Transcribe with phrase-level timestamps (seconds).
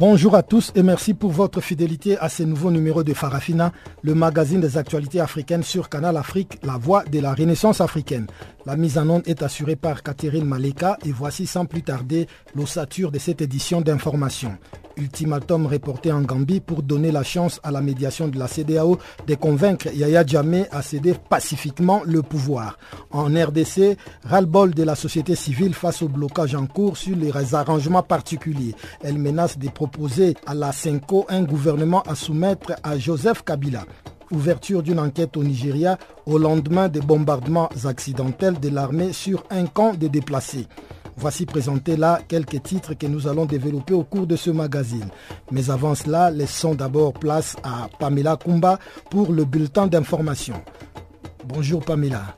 [0.00, 4.14] Bonjour à tous et merci pour votre fidélité à ce nouveau numéro de Farafina, le
[4.14, 8.26] magazine des actualités africaines sur Canal Afrique, la voix de la Renaissance africaine.
[8.64, 13.10] La mise en onde est assurée par Catherine Maleka et voici sans plus tarder l'ossature
[13.10, 14.56] de cette édition d'information
[14.96, 19.34] ultimatum reporté en Gambie pour donner la chance à la médiation de la CDAO de
[19.34, 22.78] convaincre Yaya Djamé à céder pacifiquement le pouvoir.
[23.10, 28.02] En RDC, ras-le-bol de la société civile face au blocage en cours sur les arrangements
[28.02, 28.74] particuliers.
[29.02, 33.84] Elle menace de proposer à la CENCO un gouvernement à soumettre à Joseph Kabila
[34.32, 39.94] ouverture d'une enquête au Nigeria au lendemain des bombardements accidentels de l'armée sur un camp
[39.94, 40.66] de déplacés.
[41.20, 45.08] Voici présentés là quelques titres que nous allons développer au cours de ce magazine.
[45.50, 48.78] Mais avant cela, laissons d'abord place à Pamela Kumba
[49.10, 50.54] pour le bulletin d'information.
[51.46, 52.34] Bonjour Pamela.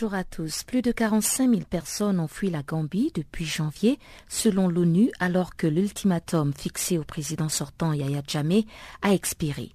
[0.00, 0.62] Bonjour à tous.
[0.62, 5.66] Plus de 45 000 personnes ont fui la Gambie depuis janvier, selon l'ONU, alors que
[5.66, 8.64] l'ultimatum fixé au président sortant Yaya Jammeh
[9.02, 9.72] a expiré.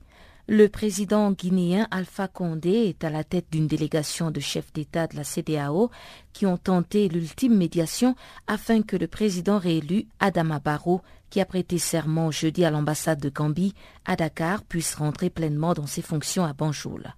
[0.47, 5.17] Le président guinéen Alpha Condé est à la tête d'une délégation de chefs d'État de
[5.17, 5.91] la CDAO
[6.31, 8.15] qui ont tenté l'ultime médiation
[8.47, 13.27] afin que le président réélu Adama Barrow, qui a prêté serment jeudi à l'ambassade de
[13.27, 13.73] Gambie
[14.05, 17.13] à Dakar, puisse rentrer pleinement dans ses fonctions à Banjul.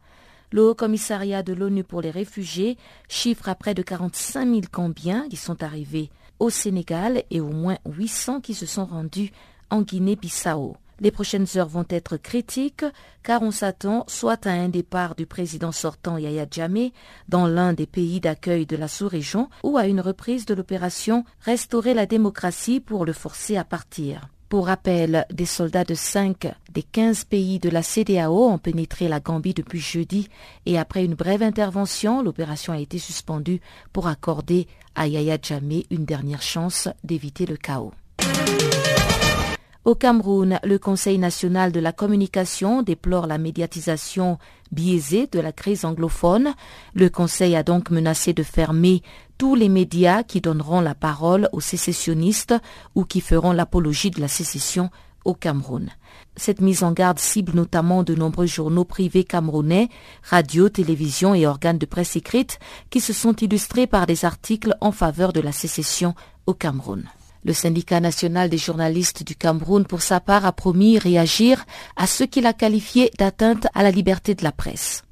[0.51, 2.77] Le Haut Commissariat de l'ONU pour les réfugiés
[3.09, 7.77] chiffre à près de 45 000 Gambiens qui sont arrivés au Sénégal et au moins
[7.85, 9.31] 800 qui se sont rendus
[9.69, 10.77] en Guinée-Bissau.
[11.01, 12.85] Les prochaines heures vont être critiques
[13.21, 16.93] car on s'attend soit à un départ du président sortant Yaya Jammeh
[17.27, 21.93] dans l'un des pays d'accueil de la sous-région ou à une reprise de l'opération Restaurer
[21.93, 24.29] la démocratie pour le forcer à partir.
[24.49, 29.19] Pour rappel, des soldats de 5 des 15 pays de la CDAO ont pénétré la
[29.19, 30.29] Gambie depuis jeudi
[30.65, 33.59] et après une brève intervention, l'opération a été suspendue
[33.91, 37.91] pour accorder à Yaya Jammeh une dernière chance d'éviter le chaos.
[39.85, 44.39] Au Cameroun, le Conseil national de la communication déplore la médiatisation
[44.71, 46.55] biaisée de la crise anglophone.
[46.95, 49.03] Le Conseil a donc menacé de fermer
[49.37, 52.55] tous les médias qui donneront la parole aux sécessionnistes
[52.95, 54.89] ou qui feront l'apologie de la sécession
[55.23, 55.91] au Cameroun.
[56.35, 59.89] Cette mise en garde cible notamment de nombreux journaux privés camerounais,
[60.23, 62.57] radios, télévisions et organes de presse écrite
[62.89, 66.15] qui se sont illustrés par des articles en faveur de la sécession
[66.47, 67.03] au Cameroun.
[67.45, 71.63] Le syndicat national des journalistes du Cameroun, pour sa part, a promis réagir
[71.95, 75.03] à ce qu'il a qualifié d'atteinte à la liberté de la presse.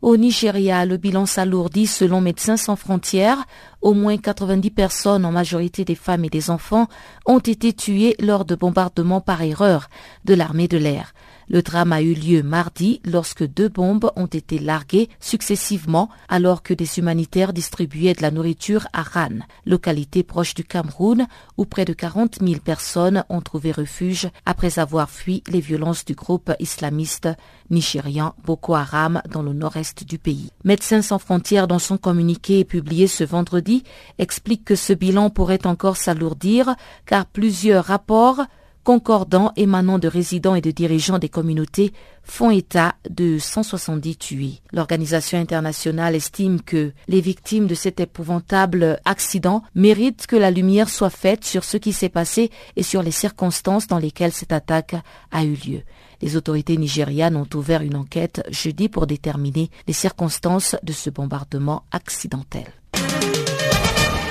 [0.00, 3.44] Au Nigeria, le bilan s'alourdit selon Médecins sans frontières.
[3.82, 6.86] Au moins 90 personnes, en majorité des femmes et des enfants,
[7.26, 9.88] ont été tuées lors de bombardements par erreur
[10.24, 11.12] de l'armée de l'air.
[11.50, 16.74] Le drame a eu lieu mardi lorsque deux bombes ont été larguées successivement alors que
[16.74, 21.26] des humanitaires distribuaient de la nourriture à Ran, localité proche du Cameroun
[21.56, 26.14] où près de 40 000 personnes ont trouvé refuge après avoir fui les violences du
[26.14, 27.28] groupe islamiste
[27.70, 30.50] nigérian Boko Haram dans le nord-est du pays.
[30.64, 33.84] Médecins sans frontières dans son communiqué publié ce vendredi
[34.18, 36.74] explique que ce bilan pourrait encore s'alourdir
[37.06, 38.42] car plusieurs rapports
[38.88, 41.92] concordants émanant de résidents et de dirigeants des communautés
[42.22, 44.62] font état de 170 tués.
[44.72, 51.10] L'organisation internationale estime que les victimes de cet épouvantable accident méritent que la lumière soit
[51.10, 54.96] faite sur ce qui s'est passé et sur les circonstances dans lesquelles cette attaque
[55.32, 55.82] a eu lieu.
[56.22, 61.82] Les autorités nigérianes ont ouvert une enquête jeudi pour déterminer les circonstances de ce bombardement
[61.92, 62.77] accidentel.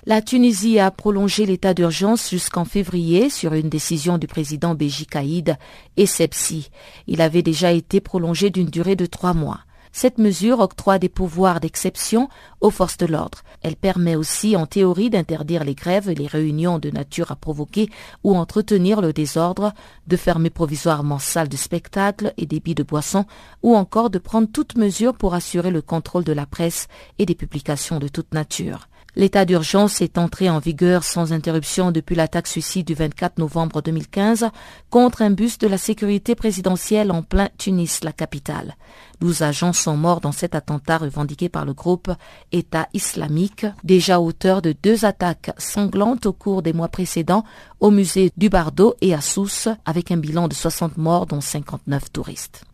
[0.09, 5.57] La Tunisie a prolongé l'état d'urgence jusqu'en février sur une décision du président Béji Kaïd
[5.98, 6.69] et Sepsi.
[7.07, 9.59] Il avait déjà été prolongé d'une durée de trois mois.
[9.92, 12.30] Cette mesure octroie des pouvoirs d'exception
[12.62, 13.42] aux forces de l'ordre.
[13.63, 17.89] Elle permet aussi, en théorie, d'interdire les grèves et les réunions de nature à provoquer
[18.24, 19.74] ou entretenir le désordre,
[20.07, 23.25] de fermer provisoirement salles de spectacle et débits de boissons,
[23.62, 26.88] ou encore de prendre toute mesure pour assurer le contrôle de la presse
[27.19, 28.88] et des publications de toute nature.
[29.18, 34.52] L'état d'urgence est entré en vigueur sans interruption depuis l'attaque suicide du 24 novembre 2015
[34.92, 38.75] contre un bus de la sécurité présidentielle en plein Tunis, la capitale.
[39.19, 42.12] Douze agents sont morts dans cet attentat revendiqué par le groupe
[42.52, 47.44] État islamique, déjà auteur de deux attaques sanglantes au cours des mois précédents
[47.80, 52.12] au musée du Bardo et à Sousse, avec un bilan de 60 morts dont 59
[52.12, 52.66] touristes.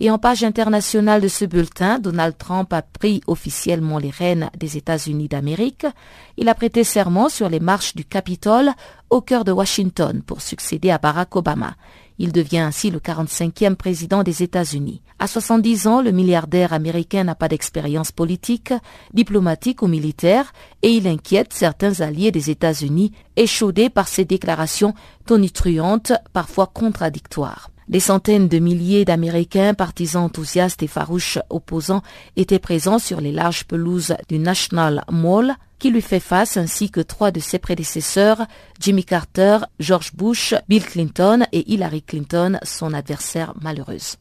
[0.00, 4.76] Et en page internationale de ce bulletin, Donald Trump a pris officiellement les rênes des
[4.76, 5.86] États-Unis d'Amérique.
[6.36, 8.70] Il a prêté serment sur les marches du Capitole
[9.10, 11.74] au cœur de Washington pour succéder à Barack Obama.
[12.18, 15.02] Il devient ainsi le 45e président des États-Unis.
[15.18, 18.72] À 70 ans, le milliardaire américain n'a pas d'expérience politique,
[19.12, 20.52] diplomatique ou militaire
[20.82, 24.94] et il inquiète certains alliés des États-Unis échaudés par ses déclarations
[25.26, 27.70] tonitruantes, parfois contradictoires.
[27.92, 32.00] Des centaines de milliers d'Américains, partisans enthousiastes et farouches opposants
[32.36, 37.02] étaient présents sur les larges pelouses du National Mall qui lui fait face ainsi que
[37.02, 38.46] trois de ses prédécesseurs,
[38.80, 44.16] Jimmy Carter, George Bush, Bill Clinton et Hillary Clinton, son adversaire malheureuse.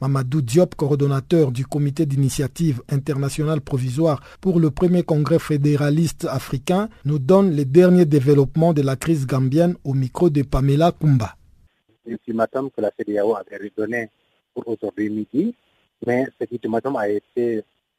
[0.00, 7.20] Mamadou Diop, coordonnateur du comité d'initiative internationale provisoire pour le premier congrès fédéraliste africain, nous
[7.20, 11.36] donne les derniers développements de la crise gambienne au micro de Pamela Kumba.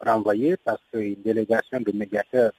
[0.04, 2.52] Renvoyé parce qu'une délégation de médiateurs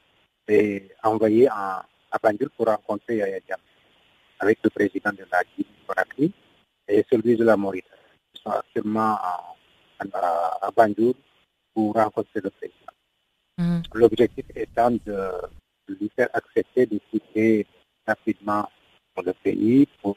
[0.49, 3.56] est envoyée à, à Banjul pour rencontrer Yaya
[4.38, 5.43] avec le président de la
[6.17, 6.32] Guinée
[6.88, 7.93] et celui de la Mauritanie.
[8.35, 9.55] Ils sont actuellement à,
[9.99, 11.14] à, Banjul
[11.73, 12.93] pour rencontrer le président.
[13.58, 13.82] Mhm.
[13.94, 15.31] L'objectif étant de,
[15.88, 17.67] lui faire accepter de quitter
[18.06, 18.69] rapidement
[19.25, 20.17] le pays pour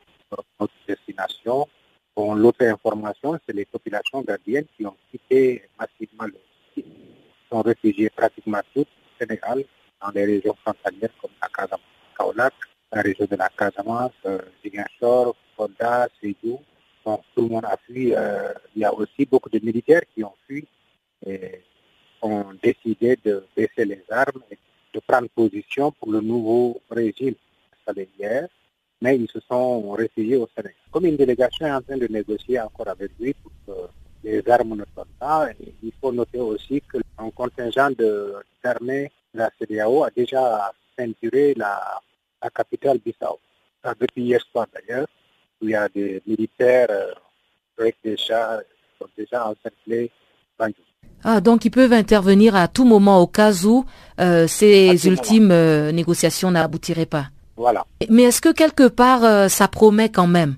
[0.59, 1.68] notre destination.
[2.15, 6.33] Bon, L'autre information, c'est les populations gardiennes qui ont quitté massivement le
[6.73, 7.06] pays
[7.49, 8.85] sont réfugiés pratiquement tous au
[9.19, 9.63] Sénégal,
[10.01, 12.51] dans les régions frontalières comme la Casamance,
[12.91, 16.59] la région de la Casamance, euh, Ziguinchor, Fonda, Sédou.
[17.03, 18.13] tout le monde a fui.
[18.13, 20.65] Euh, il y a aussi beaucoup de militaires qui ont fui
[21.25, 21.61] et
[22.21, 24.57] ont décidé de baisser les armes et
[24.94, 27.35] de prendre position pour le nouveau régime
[27.73, 28.09] installé
[29.01, 30.73] mais ils se sont réfugiés au Sénégal.
[30.91, 33.71] Comme une délégation est en train de négocier encore avec lui pour que
[34.27, 35.47] les armes ne sont pas,
[35.81, 37.91] il faut noter aussi que un contingent
[38.63, 42.01] d'armées de la CDAO a déjà ceinturé la,
[42.44, 43.39] la capitale Bissau.
[44.00, 45.07] Depuis hier soir d'ailleurs,
[45.61, 47.13] où il y a des militaires euh,
[47.80, 48.59] avec déjà,
[49.18, 50.11] déjà encerclés
[51.23, 53.85] ah, donc ils peuvent intervenir à tout moment au cas où
[54.19, 57.28] euh, ces ultimes euh, négociations n'aboutiraient pas.
[57.56, 57.85] Voilà.
[58.09, 60.57] Mais est-ce que quelque part ça promet quand même?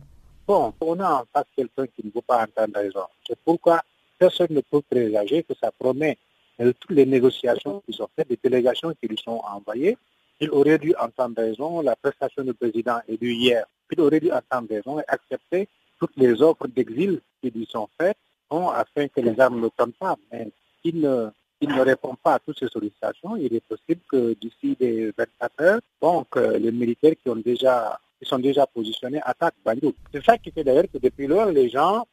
[0.49, 3.03] Bon, on a en face quelqu'un qui ne veut pas entendre raison.
[3.27, 3.83] C'est pourquoi
[4.17, 6.17] personne ne peut présager que ça promet
[6.57, 9.95] toutes les négociations qui sont faites, les délégations qui lui sont envoyées,
[10.39, 14.69] il aurait dû entendre raison, la prestation du président élu hier, il aurait dû entendre
[14.71, 15.67] raison et accepter
[15.99, 18.17] toutes les offres d'exil qui lui sont faites
[18.49, 20.15] afin que les armes ne tombent pas.
[20.31, 20.49] Mais
[20.81, 21.29] s'il ne,
[21.61, 25.79] ne répond pas à toutes ces sollicitations, il est possible que d'ici des 24 heures,
[26.01, 29.93] donc, les militaires qui, ont déjà, qui sont déjà positionnés attaquent Banjul.
[30.13, 32.05] C'est ça qui fait d'ailleurs que depuis lors, les gens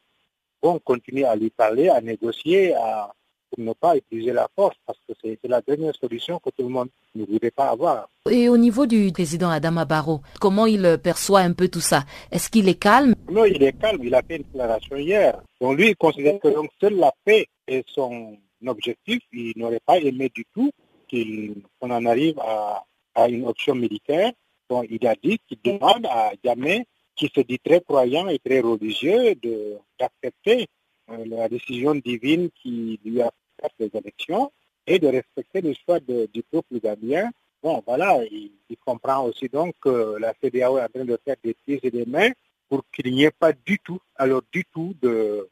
[0.62, 3.12] vont continuer à lui parler, à négocier, à,
[3.50, 6.68] pour ne pas utiliser la force, parce que c'est la dernière solution que tout le
[6.68, 8.08] monde ne voudrait pas avoir.
[8.30, 12.04] Et au niveau du président Adama Barrow, comment il perçoit un peu tout ça?
[12.30, 13.14] Est-ce qu'il est calme?
[13.30, 14.00] Non, il est calme.
[14.02, 15.40] Il a fait une déclaration hier.
[15.60, 18.36] Donc lui, il considère que donc, seule la paix est son
[18.66, 19.20] objectif.
[19.32, 20.70] Il n'aurait pas aimé du tout
[21.10, 22.84] qu'on en arrive à,
[23.14, 24.32] à, une option militaire.
[24.88, 29.35] Il a dit qu'il demande à Yamé, qui se dit très croyant et très religieux,
[29.99, 30.68] d'accepter
[31.11, 33.30] euh, la décision divine qui lui a
[33.61, 34.52] fait les élections
[34.87, 37.30] et de respecter le choix du peuple gambien.
[37.62, 38.52] Bon, voilà, il,
[38.85, 42.06] comprend aussi donc que la CDAO est en train de faire des pieds et des
[42.06, 42.30] mains
[42.68, 45.49] pour qu'il n'y ait pas du tout, alors du tout, de,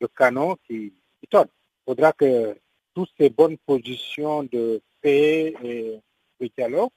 [0.00, 1.38] de canon qui, qui
[1.84, 2.56] faudra que
[2.94, 5.98] toutes ces bonnes positions de paix et
[6.40, 6.90] de dialogue,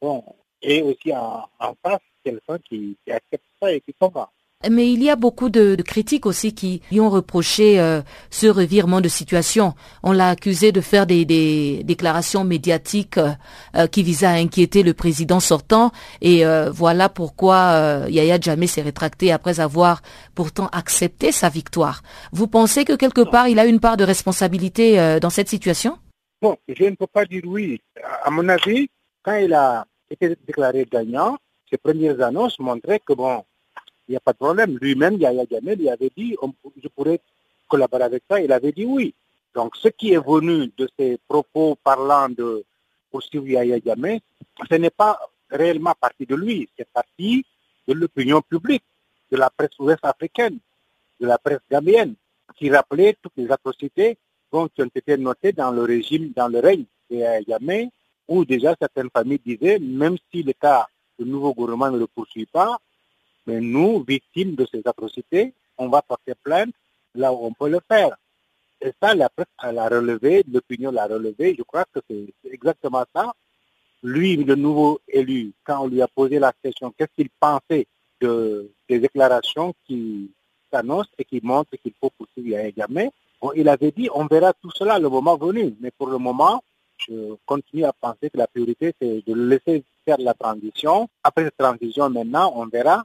[0.00, 0.24] bon,
[0.62, 1.46] et aussi en,
[1.82, 4.30] face quelqu'un qui, qui accepte ça et qui s'en va.
[4.70, 8.00] Mais il y a beaucoup de, critiques aussi qui lui ont reproché euh,
[8.30, 9.74] ce revirement de situation.
[10.02, 11.24] On l'a accusé de faire des,
[11.84, 13.30] déclarations médiatiques euh,
[13.74, 15.90] euh, qui visaient à inquiéter le président sortant.
[16.20, 20.02] Et voilà pourquoi Yaya Djamé s'est rétracté après avoir
[20.34, 22.02] pourtant accepté sa victoire.
[22.32, 25.98] Vous pensez que quelque part il a une part de responsabilité dans cette situation?
[26.40, 27.80] Bon, je ne peux pas dire oui.
[28.24, 28.88] À mon avis,
[29.22, 31.38] quand il a été déclaré gagnant,
[31.70, 33.44] ses premières annonces montraient que bon,
[34.08, 34.78] il n'y a pas de problème.
[34.80, 36.36] Lui-même, Yaya Jamel, il avait dit,
[36.82, 37.20] je pourrais
[37.68, 39.14] collaborer avec ça, il avait dit oui.
[39.54, 42.64] Donc, ce qui est venu de ses propos parlant de
[43.10, 44.20] poursuivre Yaya Jamel,
[44.70, 45.18] ce n'est pas
[45.50, 47.44] réellement parti de lui, c'est parti
[47.86, 48.84] de l'opinion publique,
[49.30, 50.58] de la presse ouest africaine,
[51.20, 52.14] de la presse gambienne,
[52.56, 54.18] qui rappelait toutes les atrocités
[54.50, 57.88] qui ont été notées dans le régime, dans le règne de Yaya Jamel,
[58.28, 60.86] où déjà certaines familles disaient, même si le cas
[61.18, 62.78] du nouveau gouvernement ne le poursuit pas,
[63.46, 66.74] mais nous, victimes de ces atrocités, on va porter plainte
[67.14, 68.16] là où on peut le faire.
[68.80, 71.54] Et ça, la presse l'a relevé, l'opinion l'a relevé.
[71.56, 73.32] Je crois que c'est exactement ça.
[74.02, 77.86] Lui, le nouveau élu, quand on lui a posé la question, qu'est-ce qu'il pensait
[78.20, 80.30] de, des déclarations qui
[80.72, 83.08] s'annoncent et qui montrent qu'il faut poursuivre un gamin,
[83.40, 85.76] bon, il avait dit, on verra tout cela le moment venu.
[85.80, 86.62] Mais pour le moment,
[87.06, 91.08] je continue à penser que la priorité, c'est de laisser faire la transition.
[91.22, 93.04] Après cette transition, maintenant, on verra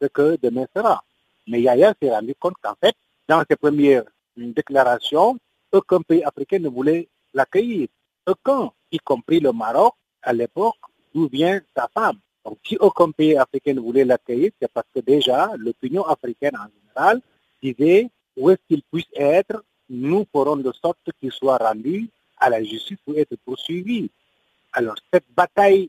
[0.00, 1.02] ce que demain sera.
[1.46, 2.94] Mais Yaya s'est rendu compte qu'en fait,
[3.28, 4.04] dans ses premières
[4.36, 5.36] déclarations,
[5.72, 7.88] aucun pays africain ne voulait l'accueillir.
[8.26, 10.76] Aucun, y compris le Maroc, à l'époque,
[11.14, 12.18] d'où vient sa femme.
[12.44, 16.66] Donc si aucun pays africain ne voulait l'accueillir, c'est parce que déjà l'opinion africaine en
[16.80, 17.20] général
[17.62, 22.10] disait où est-ce qu'il puisse être, nous ferons de sorte qu'il soit rendu
[22.44, 24.10] à la justice pour être poursuivi.
[24.72, 25.88] Alors cette bataille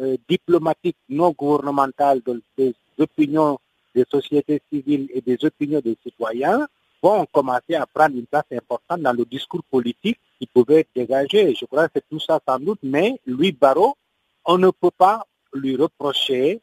[0.00, 2.22] euh, diplomatique non gouvernementale
[2.56, 3.58] des opinions
[3.94, 6.68] des sociétés civiles et des opinions des citoyens
[7.02, 11.54] vont commencer à prendre une place importante dans le discours politique qui pouvait être dégagé.
[11.54, 13.96] Je crois que c'est tout ça sans doute, mais lui, Barreau,
[14.44, 16.60] on ne peut pas lui reprocher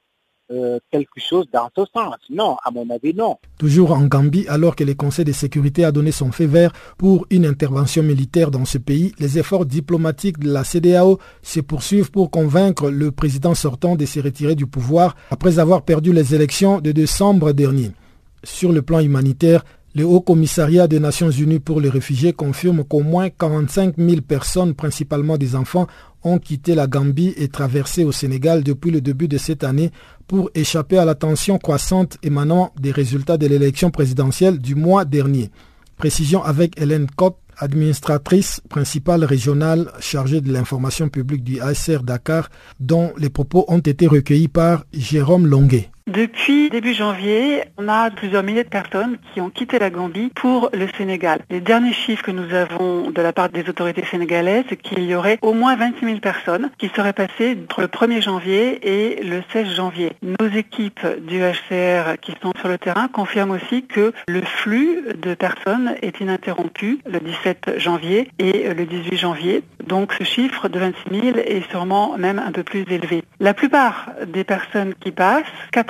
[0.52, 2.16] euh, quelque chose dans ce sens.
[2.30, 3.38] Non, à mon avis, non.
[3.58, 7.26] Toujours en Gambie, alors que le Conseil de sécurité a donné son fait vert pour
[7.32, 12.30] une intervention militaire dans ce pays, les efforts diplomatiques de la CDAO se poursuivent pour
[12.30, 16.92] convaincre le président sortant de se retirer du pouvoir après avoir perdu les élections de
[16.92, 17.92] décembre dernier.
[18.44, 19.64] Sur le plan humanitaire,
[19.96, 24.74] le Haut Commissariat des Nations Unies pour les réfugiés confirme qu'au moins 45 000 personnes,
[24.76, 25.88] principalement des enfants,
[26.26, 29.92] ont quitté la Gambie et traversé au Sénégal depuis le début de cette année
[30.28, 35.52] pour échapper à la tension croissante émanant des résultats de l'élection présidentielle du mois dernier.
[35.98, 43.14] Précision avec Hélène Cotte, administratrice principale régionale chargée de l'information publique du ASR Dakar, dont
[43.18, 45.90] les propos ont été recueillis par Jérôme Longuet.
[46.08, 50.70] Depuis début janvier, on a plusieurs milliers de personnes qui ont quitté la Gambie pour
[50.72, 51.40] le Sénégal.
[51.50, 55.16] Les derniers chiffres que nous avons de la part des autorités sénégalaises, c'est qu'il y
[55.16, 59.42] aurait au moins 26 000 personnes qui seraient passées entre le 1er janvier et le
[59.52, 60.12] 16 janvier.
[60.22, 65.34] Nos équipes du HCR qui sont sur le terrain confirment aussi que le flux de
[65.34, 69.64] personnes est ininterrompu le 17 janvier et le 18 janvier.
[69.88, 73.24] Donc ce chiffre de 26 000 est sûrement même un peu plus élevé.
[73.40, 75.44] La plupart des personnes qui passent,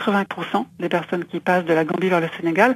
[0.05, 2.75] 80% des personnes qui passent de la Gambie vers le Sénégal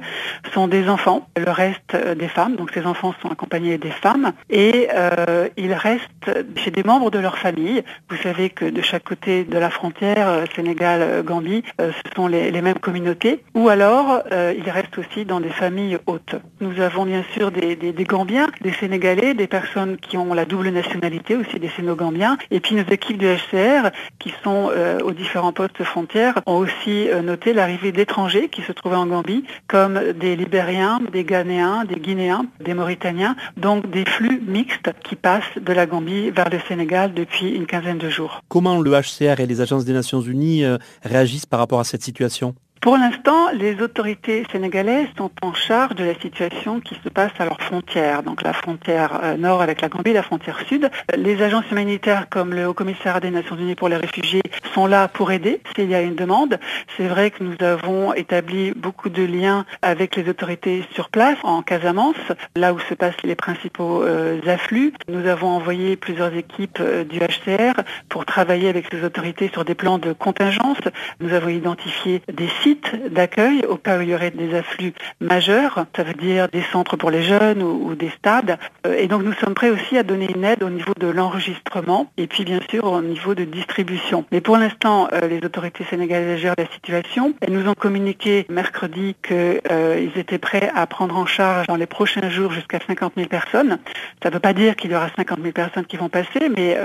[0.52, 4.32] sont des enfants, le reste euh, des femmes, donc ces enfants sont accompagnés des femmes,
[4.48, 7.82] et euh, ils restent chez des membres de leur famille.
[8.08, 12.78] Vous savez que de chaque côté de la frontière, euh, Sénégal-Gambie, ce sont les, mêmes
[12.78, 16.34] communautés, ou alors ils restent aussi dans des familles hautes.
[16.60, 20.68] Nous avons bien sûr des, des, Gambiens, des Sénégalais, des personnes qui ont la double
[20.68, 24.70] nationalité, aussi des Sénogambiens, et puis nos équipes du HCR qui sont
[25.02, 30.12] aux différents postes frontières ont aussi noter l'arrivée d'étrangers qui se trouvaient en Gambie, comme
[30.12, 35.72] des Libériens, des Ghanéens, des Guinéens, des Mauritaniens, donc des flux mixtes qui passent de
[35.72, 38.40] la Gambie vers le Sénégal depuis une quinzaine de jours.
[38.48, 42.02] Comment le HCR et les agences des Nations Unies euh, réagissent par rapport à cette
[42.02, 42.54] situation?
[42.80, 47.44] Pour l'instant, les autorités sénégalaises sont en charge de la situation qui se passe à
[47.44, 50.90] leurs frontières, donc la frontière euh, nord avec la Gambie, la frontière sud.
[51.14, 54.40] Les agences humanitaires comme le Haut Commissariat des Nations Unies pour les réfugiés
[54.72, 56.58] sont là pour aider s'il y a une demande.
[56.96, 61.60] C'est vrai que nous avons établi beaucoup de liens avec les autorités sur place en
[61.60, 62.16] Casamance,
[62.56, 64.94] là où se passent les principaux euh, afflux.
[65.06, 69.74] Nous avons envoyé plusieurs équipes euh, du HCR pour travailler avec les autorités sur des
[69.74, 70.78] plans de contingence.
[71.20, 72.69] Nous avons identifié des sites
[73.10, 76.96] d'accueil au cas où il y aurait des afflux majeurs, ça veut dire des centres
[76.96, 78.58] pour les jeunes ou, des stades.
[78.86, 82.10] Euh, et donc nous sommes prêts aussi à donner une aide au niveau de l'enregistrement
[82.16, 84.24] et puis bien sûr au niveau de distribution.
[84.32, 87.34] Mais pour l'instant, euh, les autorités sénégalaises gèrent la situation.
[87.40, 91.86] Elles nous ont communiqué mercredi qu'ils euh, étaient prêts à prendre en charge dans les
[91.86, 93.78] prochains jours jusqu'à 50 000 personnes.
[94.22, 96.76] Ça ne veut pas dire qu'il y aura 50 000 personnes qui vont passer, mais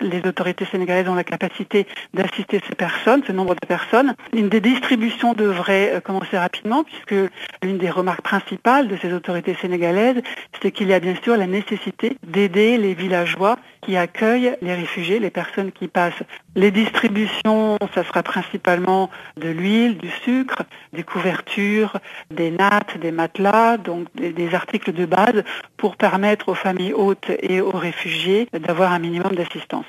[0.00, 4.14] les autorités sénégalaises ont la capacité d'assister ces personnes, ce nombre de personnes.
[4.32, 7.30] Une des distributions devrait commencer rapidement puisque
[7.62, 10.22] l'une des remarques principales de ces autorités sénégalaises,
[10.62, 15.18] c'est qu'il y a bien sûr la nécessité d'aider les villageois qui accueillent les réfugiés,
[15.18, 16.22] les personnes qui passent.
[16.54, 21.98] Les distributions, ça sera principalement de l'huile, du sucre, des couvertures,
[22.30, 25.42] des nattes, des matelas, donc des, des articles de base
[25.76, 29.86] pour permettre aux familles hôtes et aux réfugiés d'avoir un minimum d'assistance.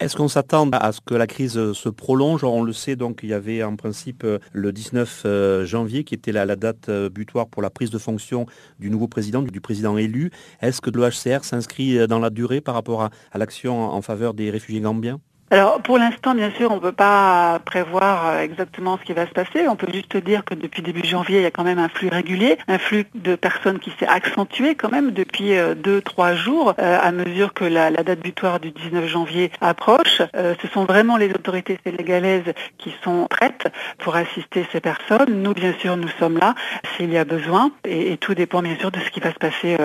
[0.00, 2.42] Est-ce qu'on s'attend à ce que la crise se prolonge?
[2.42, 6.32] On le sait, donc il y avait en principe le 19 euh, janvier qui était
[6.32, 8.46] la, date euh, butoir pour la prise de fonction
[8.80, 10.32] du nouveau président, du président élu.
[10.60, 14.50] Est-ce que le HCR s'inscrit dans la durée par rapport à l'action en faveur des
[14.50, 15.20] réfugiés gambiens?
[15.54, 19.24] Alors pour l'instant, bien sûr, on ne peut pas prévoir euh, exactement ce qui va
[19.24, 19.68] se passer.
[19.68, 22.08] On peut juste dire que depuis début janvier, il y a quand même un flux
[22.08, 26.74] régulier, un flux de personnes qui s'est accentué quand même depuis euh, deux, trois jours
[26.80, 30.22] euh, à mesure que la, date butoir du 19 janvier approche.
[30.34, 33.68] ce sont vraiment les autorités sénégalaises qui sont prêtes
[33.98, 35.40] pour assister ces personnes.
[35.40, 36.56] Nous, bien sûr, nous sommes là
[36.96, 39.76] s'il y a besoin et, tout dépend bien sûr de ce qui va se passer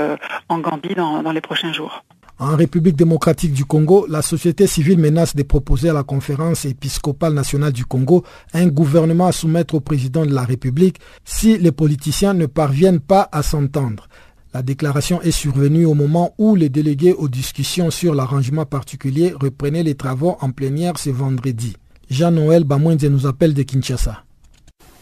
[0.49, 2.03] en Gambie dans les prochains jours.
[2.41, 7.33] En République démocratique du Congo, la société civile menace de proposer à la conférence épiscopale
[7.33, 12.33] nationale du Congo un gouvernement à soumettre au président de la République si les politiciens
[12.33, 14.07] ne parviennent pas à s'entendre.
[14.53, 19.83] La déclaration est survenue au moment où les délégués aux discussions sur l'arrangement particulier reprenaient
[19.83, 21.75] les travaux en plénière ce vendredi.
[22.09, 24.23] Jean-Noël Bamouenze nous appelle de Kinshasa.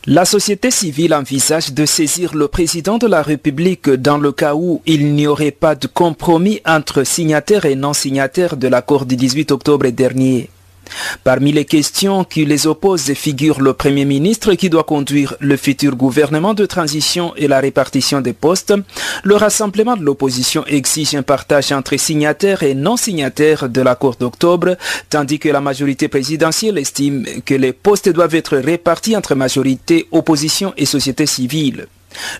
[0.09, 4.81] La société civile envisage de saisir le président de la République dans le cas où
[4.85, 9.51] il n'y aurait pas de compromis entre signataires et non signataires de l'accord du 18
[9.51, 10.49] octobre dernier.
[11.23, 15.95] Parmi les questions qui les opposent figure le Premier ministre qui doit conduire le futur
[15.95, 18.73] gouvernement de transition et la répartition des postes.
[19.23, 24.77] Le rassemblement de l'opposition exige un partage entre signataires et non signataires de l'accord d'octobre,
[25.09, 30.73] tandis que la majorité présidentielle estime que les postes doivent être répartis entre majorité, opposition
[30.77, 31.87] et société civile.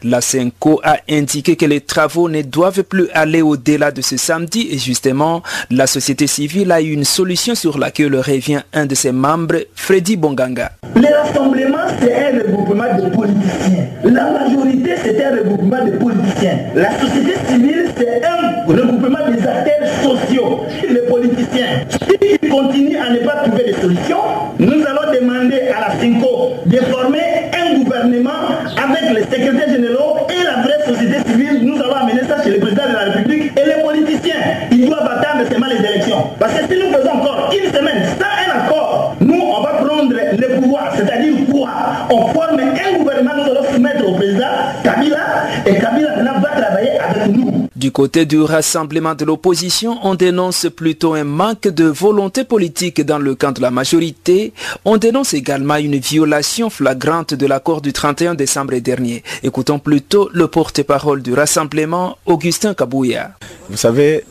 [0.04, 4.68] La CENCO a indiqué que les travaux ne doivent plus aller au-delà de ce samedi
[4.72, 9.12] et justement, la société civile a eu une solution sur laquelle revient un de ses
[9.12, 10.72] membres, Freddy Bonganga.
[10.96, 13.86] Le rassemblement, c'est un regroupement de politiciens.
[14.04, 16.60] La majorité, c'est un regroupement de politiciens.
[16.76, 20.60] La société civile, c'est un regroupement des acteurs sociaux.
[20.90, 24.18] Les politiciens, s'ils continuent à ne pas trouver de solution,
[24.60, 28.32] nous allons demander à la CENCO de former un gouvernement
[28.78, 32.60] avec les secrétaires généraux et la vraie société civile, nous allons amener ça chez le
[32.60, 34.36] président de la République et les politiciens.
[34.72, 36.24] Ils doivent attendre seulement les élections.
[36.40, 40.14] Parce que si nous faisons encore une semaine sans un accord, nous, on va prendre
[40.14, 40.94] le pouvoir.
[40.96, 41.70] C'est-à-dire quoi?
[42.10, 44.48] On forme un gouvernement, nous allons soumettre au président
[44.84, 45.18] Kabila
[45.66, 47.67] et Kabila va travailler avec nous.
[47.78, 53.20] Du côté du rassemblement de l'opposition, on dénonce plutôt un manque de volonté politique dans
[53.20, 54.52] le camp de la majorité.
[54.84, 59.22] On dénonce également une violation flagrante de l'accord du 31 décembre dernier.
[59.44, 63.34] Écoutons plutôt le porte-parole du rassemblement, Augustin Kabouya.
[63.70, 64.24] Vous savez,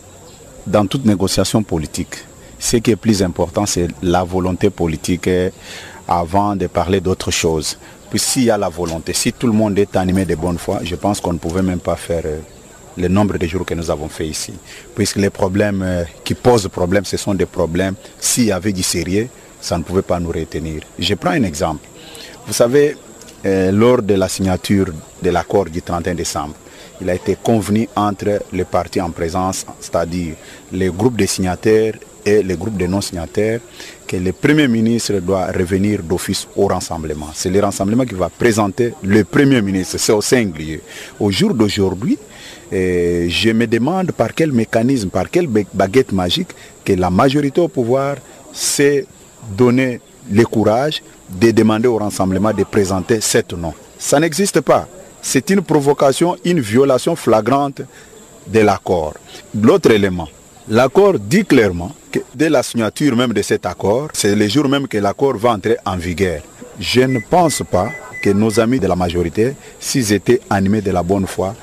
[0.67, 2.17] dans toute négociation politique,
[2.59, 5.31] ce qui est plus important, c'est la volonté politique
[6.09, 7.79] avant de parler d'autre chose.
[8.11, 10.81] Puis s'il y a la volonté, si tout le monde est animé de bonne foi,
[10.83, 12.39] je pense qu'on ne pouvait même pas faire euh,
[12.97, 14.53] le nombre de jours que nous avons fait ici.
[14.95, 18.83] Puisque les problèmes euh, qui posent problème, ce sont des problèmes, s'il y avait du
[18.83, 19.29] sérieux,
[19.61, 20.83] ça ne pouvait pas nous retenir.
[20.99, 21.87] Je prends un exemple.
[22.47, 22.97] Vous savez,
[23.45, 24.87] euh, lors de la signature
[25.23, 26.55] de l'accord du 31 décembre,
[27.01, 30.35] il a été convenu entre les partis en présence, c'est-à-dire
[30.73, 33.61] les groupes de signataires et les groupes de non-signataires,
[34.07, 37.29] que le Premier ministre doit revenir d'office au rassemblement.
[37.35, 40.81] C'est le rassemblement qui va présenter le Premier ministre, c'est au singulier.
[41.21, 42.19] Au jour d'aujourd'hui,
[42.73, 46.49] je me demande par quel mécanisme, par quelle baguette magique
[46.85, 48.17] que la majorité au pouvoir
[48.53, 49.07] s'est
[49.57, 50.01] donné
[50.31, 53.75] le courage de demander au rassemblement de présenter sept noms.
[53.99, 54.89] Ça n'existe pas.
[55.23, 57.83] C'est une provocation, une violation flagrante
[58.47, 59.15] de l'accord.
[59.61, 60.29] L'autre élément,
[60.69, 64.87] l'accord dit clairement que dès la signature même de cet accord, c'est le jour même
[64.87, 66.43] que l'accord va entrer en vigueur.
[66.79, 67.91] Je ne pense pas
[68.23, 71.55] que nos amis de la majorité, s'ils étaient animés de la bonne foi,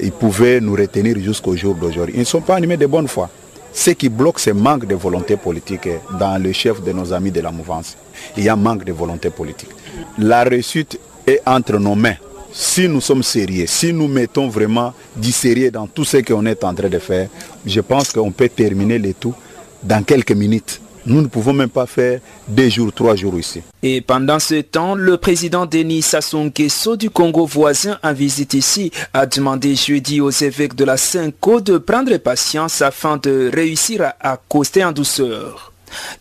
[0.00, 2.14] ils pouvaient nous retenir jusqu'au jour d'aujourd'hui.
[2.16, 3.28] Ils ne sont pas animés de bonne foi.
[3.72, 7.40] Ce qui bloque, c'est manque de volonté politique dans le chef de nos amis de
[7.40, 7.96] la mouvance.
[8.36, 9.70] Il y a manque de volonté politique.
[10.18, 12.14] La réussite est entre nos mains.
[12.52, 16.62] Si nous sommes sérieux, si nous mettons vraiment du sérieux dans tout ce qu'on est
[16.62, 17.28] en train de faire,
[17.66, 19.34] je pense qu'on peut terminer le tout
[19.82, 20.80] dans quelques minutes.
[21.06, 23.62] Nous ne pouvons même pas faire deux jours, trois jours ici.
[23.82, 28.90] Et pendant ce temps, le président Denis Sassou Nguesso du Congo voisin en visite ici
[29.12, 34.32] a demandé jeudi aux évêques de la Cinco de prendre patience afin de réussir à
[34.32, 35.72] accoster en douceur.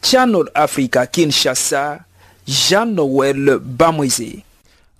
[0.03, 1.99] Channel Africa Kinshasa,
[2.47, 4.43] Jean-Noël Bamoisé.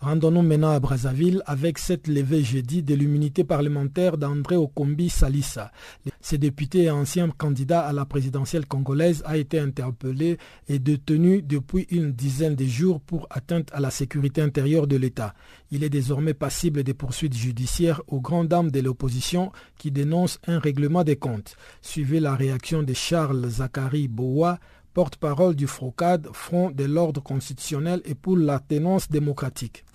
[0.04, 5.72] Rendons-nous maintenant à Brazzaville avec cette levée jeudi de l'immunité parlementaire d'André Okombi Salissa.
[6.20, 11.88] Ce député et ancien candidat à la présidentielle congolaise a été interpellé et détenu depuis
[11.90, 15.36] une dizaine de jours pour atteinte à la sécurité intérieure de l'État.
[15.72, 20.60] Il est désormais passible des poursuites judiciaires aux grandes dames de l'opposition qui dénoncent un
[20.60, 21.56] règlement des comptes.
[21.82, 24.60] Suivez la réaction de Charles Zachary Boa,
[24.94, 29.86] porte-parole du FROCAD, Front de l'ordre constitutionnel et pour la tenance démocratique.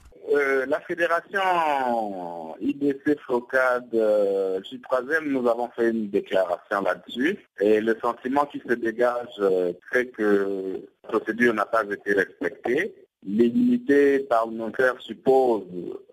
[0.58, 7.96] Euh, la fédération IDC Frocad euh, J3M, nous avons fait une déclaration là-dessus et le
[8.02, 12.94] sentiment qui se dégage euh, fait que la procédure n'a pas été respectée.
[13.26, 15.64] L'immunité parlementaire suppose,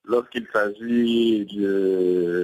[0.06, 1.46] lorsqu'il s'agit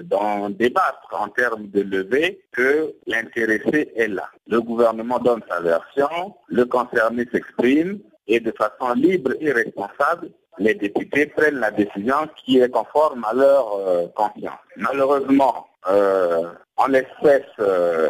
[0.03, 4.29] d'en débattre en termes de levée, que l'intéressé est là.
[4.47, 10.73] Le gouvernement donne sa version, le concerné s'exprime et de façon libre et responsable, les
[10.75, 14.59] députés prennent la décision qui est conforme à leur euh, confiance.
[14.75, 16.43] Malheureusement, euh,
[16.77, 18.09] en l'espèce, euh,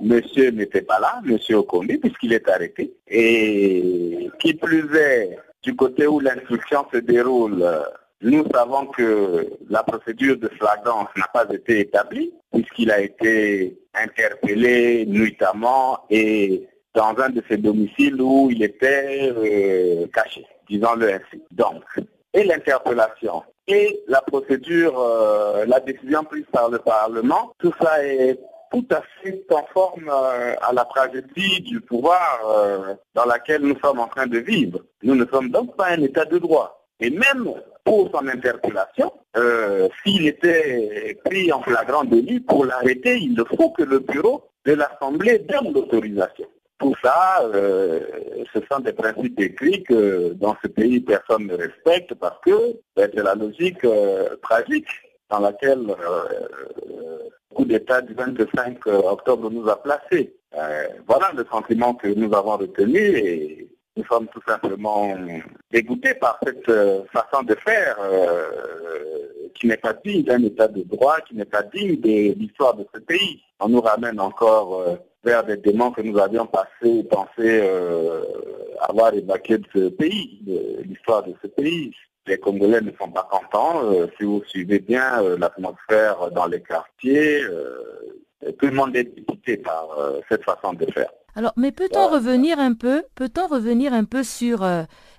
[0.00, 2.94] monsieur n'était pas là, monsieur Okombi, puisqu'il est arrêté.
[3.08, 7.64] Et qui plus est, du côté où l'instruction se déroule,
[8.22, 15.06] nous savons que la procédure de flagrance n'a pas été établie, puisqu'il a été interpellé
[15.06, 19.32] nuitamment et dans un de ses domiciles où il était
[20.12, 21.42] caché disons-le ainsi.
[21.50, 21.82] Donc,
[22.32, 28.38] et l'interpellation et la procédure, euh, la décision prise par le Parlement, tout ça est
[28.72, 34.00] tout à fait conforme euh, à la tragédie du pouvoir euh, dans laquelle nous sommes
[34.00, 34.80] en train de vivre.
[35.02, 36.84] Nous ne sommes donc pas un État de droit.
[37.00, 37.48] Et même
[37.84, 39.10] pour son interpellation,
[40.02, 45.38] s'il était pris en flagrant délit, pour l'arrêter, il faut que le bureau de l'Assemblée
[45.38, 46.46] donne l'autorisation.
[46.80, 48.00] Tout ça, euh,
[48.54, 52.52] ce sont des principes écrits que dans ce pays personne ne respecte parce que
[52.96, 54.88] ben, c'est la logique euh, tragique
[55.28, 56.48] dans laquelle euh,
[57.50, 60.34] le coup d'État du 25 octobre nous a placés.
[61.06, 65.14] voilà le sentiment que nous avons retenu et nous sommes tout simplement
[65.70, 66.72] dégoûtés par cette
[67.12, 67.98] façon de faire
[69.54, 72.86] qui n'est pas digne d'un État de droit, qui n'est pas digne de l'histoire de
[72.94, 73.42] ce pays.
[73.60, 78.22] On nous ramène encore vers des démons que nous avions passé, pensé euh,
[78.88, 81.92] avoir évacué de ce pays, de l'histoire de ce pays.
[82.26, 83.82] Les Congolais ne sont pas contents.
[83.84, 87.42] Euh, si vous suivez bien euh, l'atmosphère dans les quartiers,
[88.58, 89.88] tout le monde est dégoûté par
[90.30, 91.10] cette façon de faire.
[91.34, 94.66] Alors, mais peut-on revenir un peu, peut-on revenir un peu sur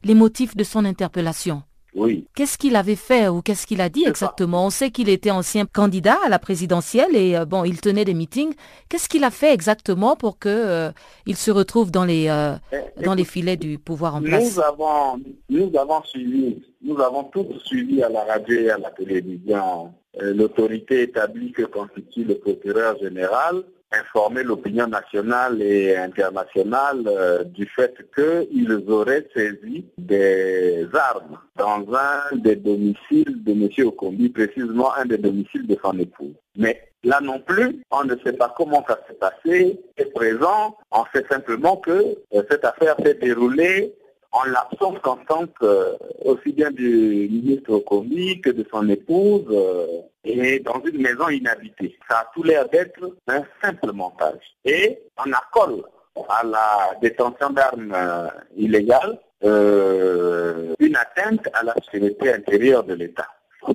[0.04, 1.62] les motifs de son interpellation?
[1.94, 2.26] Oui.
[2.36, 4.66] Qu'est-ce qu'il avait fait ou qu'est-ce qu'il a dit exactement?
[4.66, 8.14] On sait qu'il était ancien candidat à la présidentielle et euh, bon, il tenait des
[8.14, 8.54] meetings.
[8.88, 10.92] Qu'est-ce qu'il a fait exactement pour que euh,
[11.26, 14.56] il se retrouve dans les euh, eh, dans les filets du pouvoir en place?
[14.56, 18.92] Nous avons nous avons suivi, nous avons tous suivi à la radio et à la
[18.92, 27.66] télévision l'autorité établie que constitue le procureur général informer l'opinion nationale et internationale euh, du
[27.66, 33.88] fait qu'ils auraient saisi des armes dans un des domiciles de M.
[33.88, 36.36] Okombi, précisément un des domiciles de son épouse.
[36.56, 39.80] Mais là non plus, on ne sait pas comment ça s'est passé.
[39.98, 41.92] Et présent, on sait simplement que
[42.34, 43.94] euh, cette affaire s'est déroulée
[44.32, 50.60] en l'absence constante euh, aussi bien du ministre Okomi que de son épouse euh, et
[50.60, 51.98] dans une maison inhabitée.
[52.10, 54.56] Ça a tout l'air d'être un simple montage.
[54.64, 55.90] Et en accord
[56.30, 63.28] à la détention d'armes euh, illégales, une atteinte à la sécurité intérieure de l'État.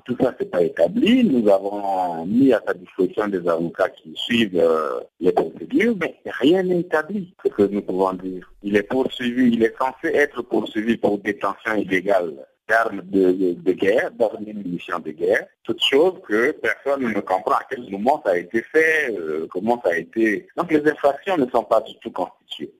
[0.04, 1.24] Tout ça, n'est pas établi.
[1.24, 6.62] Nous avons mis à sa disposition des avocats qui suivent euh, les procédures, mais rien
[6.62, 8.50] n'est établi, ce que nous pouvons dire.
[8.62, 12.34] Il est poursuivi, il est censé être poursuivi pour détention illégale
[12.68, 17.62] d'armes de, guerre, d'armes de munitions de guerre, toute chose que personne ne comprend à
[17.70, 20.48] quel moment ça a été fait, euh, comment ça a été...
[20.56, 22.74] Donc les infractions ne sont pas du tout constituées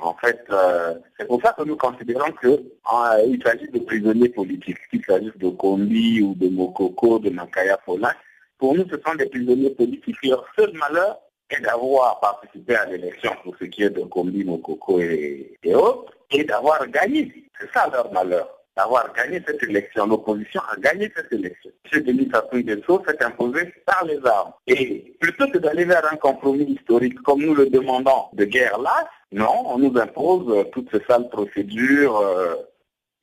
[0.00, 5.04] en fait, euh, c'est pour ça que nous considérons qu'il s'agit de prisonniers politiques, qu'il
[5.04, 8.14] s'agisse de Kombi ou de Mokoko, de Makaya Fola.
[8.58, 10.16] Pour nous, ce sont des prisonniers politiques.
[10.22, 11.18] Leur seul malheur
[11.50, 16.12] est d'avoir participé à l'élection pour ce qui est de Kombi, Mokoko et, et autres,
[16.30, 17.44] et d'avoir gagné.
[17.58, 18.59] C'est ça leur malheur.
[18.80, 20.06] D'avoir gagné cette élection.
[20.06, 21.70] L'opposition a gagné cette élection.
[21.92, 22.02] M.
[22.02, 24.52] Denis Sassou Nguesso s'est imposé par les armes.
[24.66, 29.08] Et plutôt que d'aller vers un compromis historique comme nous le demandons de guerre là,
[29.32, 32.54] non, on nous impose toutes ces sales procédures euh,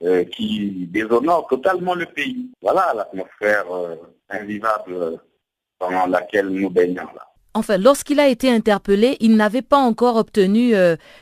[0.03, 2.49] euh, qui déshonorent totalement le pays.
[2.61, 3.95] Voilà l'atmosphère euh,
[4.29, 5.19] invivable
[5.79, 7.27] dans laquelle nous baignons là.
[7.53, 10.73] Enfin, lorsqu'il a été interpellé, il n'avait pas encore obtenu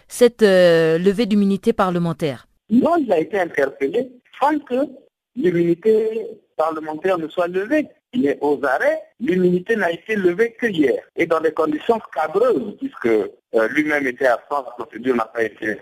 [0.09, 2.47] cette levée d'immunité parlementaire.
[2.69, 4.87] Non, il a été interpellé sans que
[5.35, 7.87] l'immunité parlementaire ne soit levée.
[8.13, 12.77] Il est aux arrêts, l'immunité n'a été levée que hier, et dans des conditions scabreuses,
[12.77, 15.77] puisque euh, lui-même était absent, la procédure n'a pas été.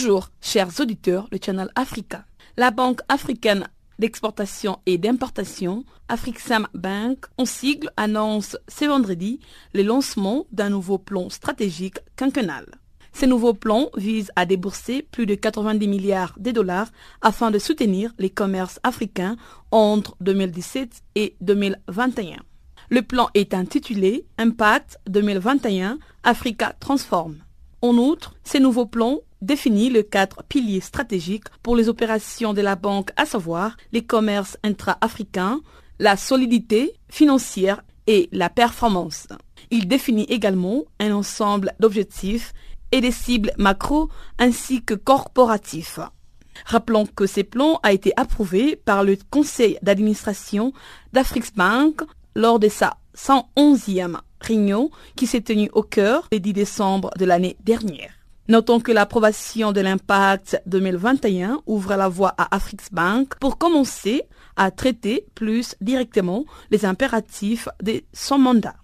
[0.02, 2.24] Bonjour, chers auditeurs de Channel Africa.
[2.56, 9.40] La Banque africaine d'exportation et d'importation, Afrixam Bank, en sigle, annonce ce vendredi
[9.74, 12.64] le lancement d'un nouveau plan stratégique quinquennal.
[13.12, 16.88] Ce nouveau plan vise à débourser plus de 90 milliards de dollars
[17.20, 19.36] afin de soutenir les commerces africains
[19.70, 22.38] entre 2017 et 2021.
[22.88, 27.36] Le plan est intitulé Impact 2021 Africa Transform.
[27.82, 32.76] En outre, ce nouveau plan définit le cadre piliers stratégiques pour les opérations de la
[32.76, 35.60] banque, à savoir les commerces intra-africains,
[35.98, 39.28] la solidité financière et la performance.
[39.70, 42.52] Il définit également un ensemble d'objectifs
[42.92, 46.00] et des cibles macro ainsi que corporatifs.
[46.64, 50.72] Rappelons que ce plan a été approuvé par le conseil d'administration
[51.12, 52.02] d'Afrixbank
[52.34, 57.56] lors de sa 111e réunion qui s'est tenue au cœur le 10 décembre de l'année
[57.62, 58.19] dernière.
[58.50, 62.48] Notons que l'approbation de l'impact 2021 ouvre la voie à
[62.90, 64.24] Bank pour commencer
[64.56, 68.74] à traiter plus directement les impératifs de son mandat.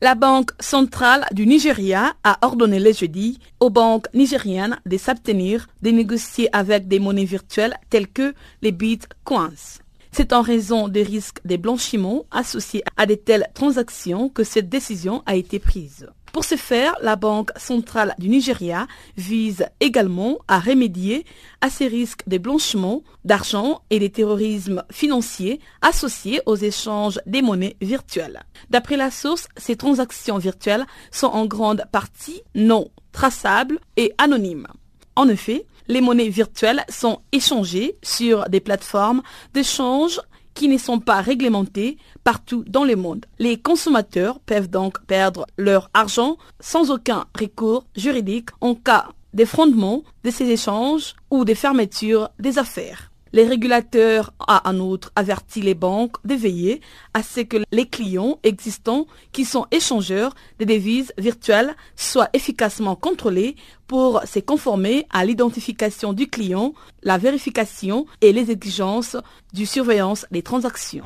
[0.00, 5.90] La Banque centrale du Nigeria a ordonné le jeudi aux banques nigériennes de s'abstenir de
[5.90, 9.80] négocier avec des monnaies virtuelles telles que les bitcoins.
[10.12, 15.24] C'est en raison des risques de blanchiment associés à de telles transactions que cette décision
[15.26, 16.06] a été prise.
[16.32, 18.86] Pour ce faire, la Banque centrale du Nigeria
[19.18, 21.26] vise également à remédier
[21.60, 27.76] à ces risques de blanchiment d'argent et de terrorisme financier associés aux échanges des monnaies
[27.82, 28.42] virtuelles.
[28.70, 34.68] D'après la source, ces transactions virtuelles sont en grande partie non traçables et anonymes.
[35.16, 40.18] En effet, les monnaies virtuelles sont échangées sur des plateformes d'échange
[40.54, 43.26] qui ne sont pas réglementés partout dans le monde.
[43.38, 50.30] Les consommateurs peuvent donc perdre leur argent sans aucun recours juridique en cas d'effondrement de
[50.30, 53.11] ces échanges ou de fermeture des affaires.
[53.34, 56.82] Les régulateurs ont en outre averti les banques de veiller
[57.14, 63.56] à ce que les clients existants qui sont échangeurs de devises virtuelles soient efficacement contrôlés
[63.86, 69.16] pour se conformer à l'identification du client, la vérification et les exigences
[69.54, 71.04] du surveillance des transactions.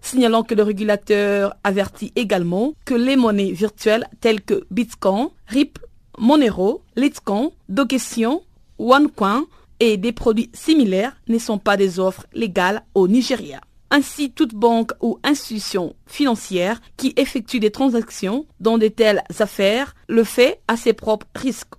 [0.00, 5.86] Signalant que le régulateur avertit également que les monnaies virtuelles telles que Bitcoin, Ripple,
[6.18, 8.40] Monero, Litecoin, Dogecoin,
[8.78, 9.46] OneCoin
[9.80, 13.60] et des produits similaires ne sont pas des offres légales au Nigeria.
[13.90, 20.24] Ainsi, toute banque ou institution financière qui effectue des transactions dans de telles affaires le
[20.24, 21.74] fait à ses propres risques.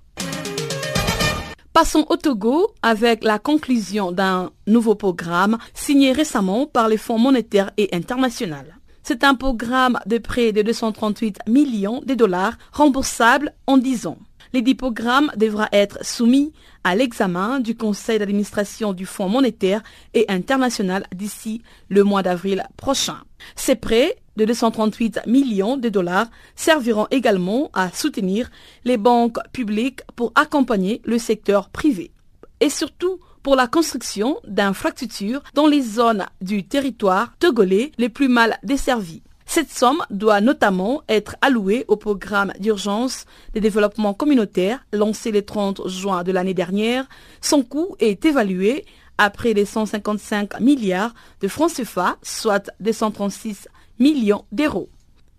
[1.73, 7.71] Passons au Togo avec la conclusion d'un nouveau programme signé récemment par les Fonds monétaires
[7.75, 8.55] et internationaux.
[9.03, 14.17] C'est un programme de près de 238 millions de dollars remboursables en 10 ans.
[14.55, 16.53] Les programme devra être soumis
[16.85, 23.17] à l'examen du conseil d'administration du Fonds monétaire et international d'ici le mois d'avril prochain.
[23.57, 28.49] Ces prêts de 238 millions de dollars serviront également à soutenir
[28.85, 32.11] les banques publiques pour accompagner le secteur privé
[32.61, 38.57] et surtout pour la construction d'infrastructures dans les zones du territoire togolais les plus mal
[38.63, 39.21] desservies.
[39.45, 45.88] Cette somme doit notamment être allouée au programme d'urgence de développement communautaire lancé le 30
[45.88, 47.08] juin de l'année dernière.
[47.41, 48.86] Son coût est évalué
[49.17, 53.67] à près de 155 milliards de francs CFA, soit 236
[53.99, 54.89] millions d'euros.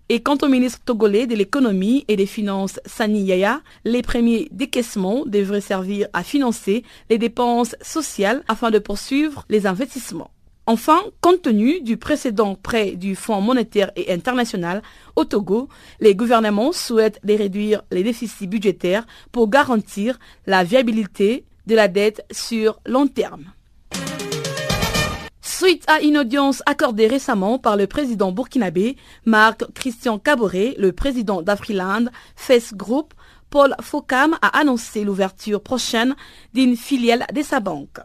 [0.09, 5.25] Et quant au ministre togolais de l'économie et des finances Sani Yaya, les premiers décaissements
[5.25, 10.31] devraient servir à financer les dépenses sociales afin de poursuivre les investissements.
[10.69, 14.81] Enfin, compte tenu du précédent prêt du Fonds monétaire et international
[15.15, 15.69] au Togo,
[16.01, 22.81] les gouvernements souhaitent réduire les déficits budgétaires pour garantir la viabilité de la dette sur
[22.85, 23.45] long terme.
[25.41, 31.41] Suite à une audience accordée récemment par le président burkinabé Marc Christian Caboret, le président
[31.41, 33.13] d'Afriland, FES Group,
[33.49, 36.13] Paul Fokam a annoncé l'ouverture prochaine
[36.53, 37.99] d'une filiale de sa banque.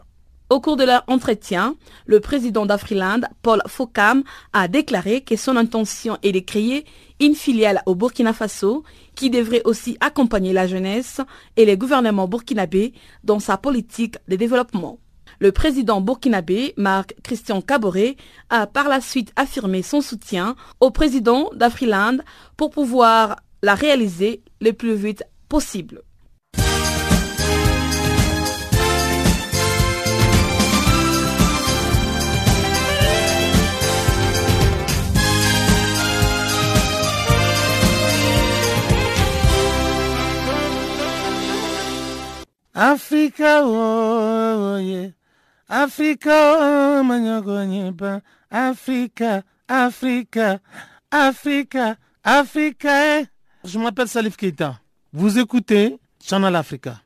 [0.53, 4.21] Au cours de leur entretien, le président d'Afriland, Paul Fokam,
[4.53, 6.85] a déclaré que son intention est de créer
[7.19, 8.83] une filiale au Burkina Faso
[9.15, 11.21] qui devrait aussi accompagner la jeunesse
[11.57, 14.99] et les gouvernements burkinabés dans sa politique de développement.
[15.39, 18.15] Le président burkinabé, Marc Christian Caboret,
[18.51, 22.19] a par la suite affirmé son soutien au président d'Afriland
[22.57, 26.03] pour pouvoir la réaliser le plus vite possible.
[42.73, 45.11] Africa, oh, yeah.
[45.69, 48.21] Africa, oh, manyogonyiba.
[48.49, 50.59] Africa, Africa,
[51.11, 52.89] Africa, Africa.
[53.19, 53.25] eh.
[53.63, 54.79] Je m'appelle Salif Keita.
[55.13, 57.01] Vous écoutez Channel Africa,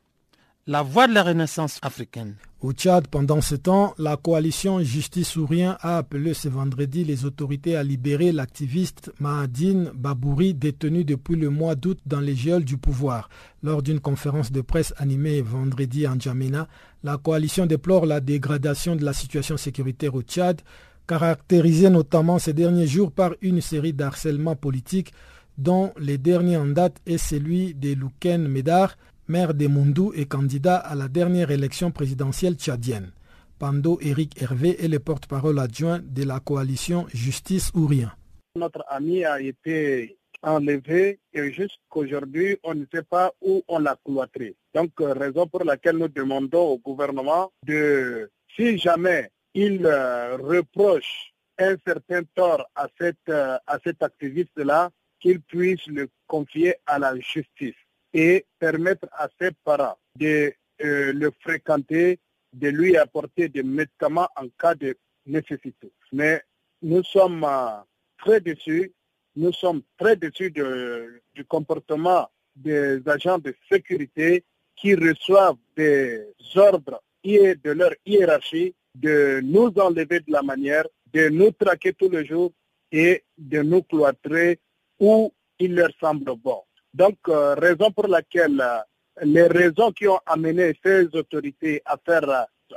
[0.65, 2.35] la voix de la renaissance africaine.
[2.59, 7.75] Au Tchad, pendant ce temps, la coalition Justice Sourien a appelé ce vendredi les autorités
[7.75, 13.29] à libérer l'activiste Mahadine Babouri détenu depuis le mois d'août dans les geôles du pouvoir.
[13.61, 16.67] Lors d'une conférence de presse animée vendredi en Djamena,
[17.03, 20.59] la coalition déplore la dégradation de la situation sécuritaire au Tchad,
[21.05, 25.13] caractérisée notamment ces derniers jours par une série d'harcèlements politiques
[25.59, 30.77] dont le dernier en date est celui de Louken Medar, maire de Mundou et candidat
[30.77, 33.11] à la dernière élection présidentielle tchadienne.
[33.59, 38.13] Pando Eric Hervé est le porte-parole adjoint de la coalition Justice Ourien.
[38.55, 44.55] Notre ami a été enlevé et jusqu'aujourd'hui, on ne sait pas où on l'a cloîtré.
[44.73, 51.33] Donc, euh, raison pour laquelle nous demandons au gouvernement de, si jamais il euh, reproche
[51.57, 57.73] un certain tort à, euh, à cet activiste-là, qu'il puisse le confier à la justice
[58.17, 60.51] et permettre à ses parents de
[60.83, 62.19] euh, le fréquenter,
[62.51, 65.91] de lui apporter des médicaments en cas de nécessité.
[66.11, 66.41] Mais
[66.81, 67.77] nous sommes euh,
[68.17, 68.91] très déçus,
[69.35, 74.43] nous sommes très déçus du comportement des agents de sécurité
[74.75, 76.25] qui reçoivent des
[76.55, 82.25] ordres de leur hiérarchie de nous enlever de la manière, de nous traquer tous les
[82.25, 82.51] jours
[82.91, 84.59] et de nous cloîtrer
[84.99, 86.63] où il leur semble bon.
[86.97, 88.79] Donc, euh, raison pour laquelle euh,
[89.23, 92.27] les raisons qui ont amené ces autorités à faire,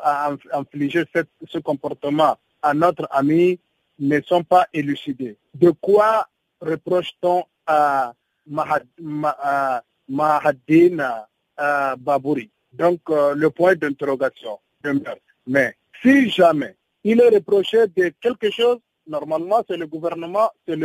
[0.03, 1.05] à inf- infliger
[1.53, 3.59] ce comportement à notre ami
[3.99, 5.37] ne sont pas élucidées.
[5.55, 6.27] De quoi
[6.61, 8.13] reproche-t-on à
[8.47, 11.07] Mahad, Ma- à Mahadine
[11.59, 12.51] euh, Babouri?
[12.73, 14.59] Donc, le point d'interrogation.
[15.47, 20.77] Mais si jamais il est reproché de quelque chose, normalement, c'est le gouvernement, c'est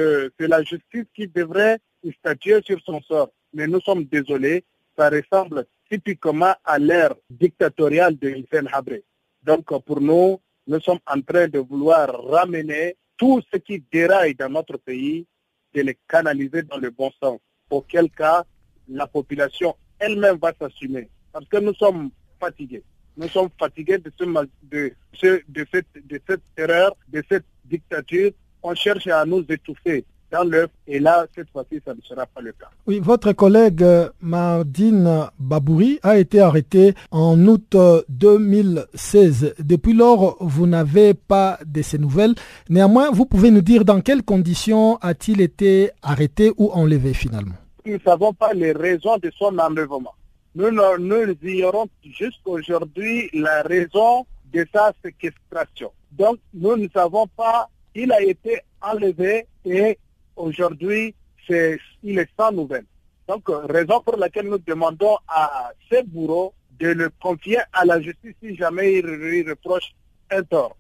[0.56, 1.80] la justice qui devrait
[2.14, 3.32] statuer sur son sort.
[3.54, 4.64] Mais nous sommes désolés,
[4.98, 9.04] ça ressemble typiquement à l'ère dictatoriale de Hissène Habré.
[9.44, 14.50] Donc, pour nous, nous sommes en train de vouloir ramener tout ce qui déraille dans
[14.50, 15.26] notre pays,
[15.74, 17.40] de les canaliser dans le bon sens.
[17.70, 18.44] Auquel cas,
[18.90, 21.10] la population elle-même va s'assumer.
[21.32, 22.84] Parce que nous sommes fatigués.
[23.18, 24.24] Nous sommes fatigués de, ce,
[24.64, 28.32] de, ce- de, cette, de cette terreur, de cette dictature.
[28.64, 30.04] On cherche à nous étouffer
[30.36, 30.70] dans l'œuf.
[30.88, 32.70] Et là, cette fois-ci, ça ne sera pas le cas.
[32.88, 39.56] Oui, votre collègue euh, Mardine Babouri a été arrêté en août euh, 2016.
[39.60, 42.36] Depuis lors, vous n'avez pas de ces nouvelles.
[42.70, 47.56] Néanmoins, vous pouvez nous dire dans quelles conditions a-t-il été arrêté ou enlevé finalement?
[47.86, 50.14] Nous ne savons pas les raisons de son enlèvement.
[50.56, 55.92] Nous, nous ignorons jusqu'aujourd'hui la raison de sa séquestration.
[56.12, 59.98] Donc, nous ne savons pas, il a été enlevé et
[60.36, 61.16] aujourd'hui,
[61.48, 62.86] c'est, il est sans nouvelles.
[63.28, 68.36] Donc, raison pour laquelle nous demandons à ces bourreaux de le confier à la justice
[68.42, 69.96] si jamais il lui reproche
[70.30, 70.76] un tort.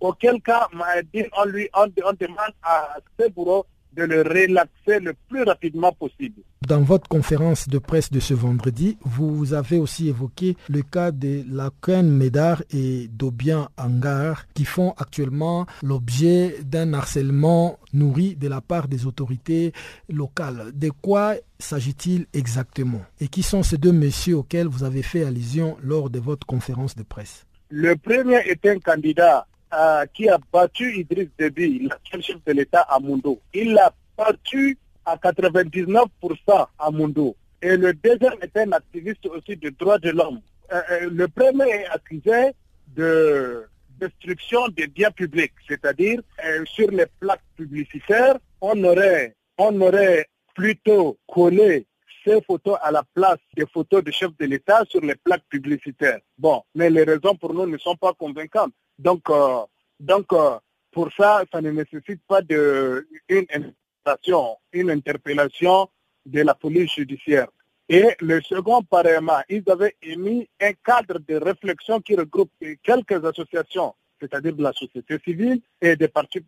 [0.00, 3.64] Auquel cas, on, lui, on, demande à ce bureau
[3.96, 6.42] de le relaxer le plus rapidement possible.
[6.66, 11.44] Dans votre conférence de presse de ce vendredi, vous avez aussi évoqué le cas de
[11.48, 18.60] la Laken Médard et d'Obian Angar qui font actuellement l'objet d'un harcèlement nourri de la
[18.60, 19.72] part des autorités
[20.08, 20.72] locales.
[20.74, 23.02] De quoi s'agit-il exactement?
[23.20, 26.94] Et qui sont ces deux messieurs auxquels vous avez fait allusion lors de votre conférence
[26.96, 27.46] de presse?
[27.68, 32.82] Le premier est un candidat euh, qui a battu Idriss Déby, le chef de l'État
[32.82, 33.40] à Mundo.
[33.52, 37.36] Il l'a battu à 99% à Mundo.
[37.60, 40.40] Et le deuxième est un activiste aussi de droits de l'homme.
[40.72, 42.52] Euh, euh, le premier est accusé
[42.94, 43.66] de
[43.98, 46.20] destruction des biens publics, c'est-à-dire
[46.66, 51.86] sur les plaques publicitaires, on aurait, on aurait plutôt collé
[52.24, 56.20] ces photos à la place des photos de chefs de l'État sur les plaques publicitaires.
[56.38, 58.72] Bon, mais les raisons pour nous ne sont pas convaincantes.
[58.98, 59.60] Donc, euh,
[60.00, 60.58] donc euh,
[60.90, 65.88] pour ça, ça ne nécessite pas de, une interpellation, une interpellation
[66.24, 67.48] de la police judiciaire.
[67.88, 72.50] Et le second, pareillement, ils avaient émis un cadre de réflexion qui regroupe
[72.82, 76.44] quelques associations, c'est-à-dire de la société civile et des partis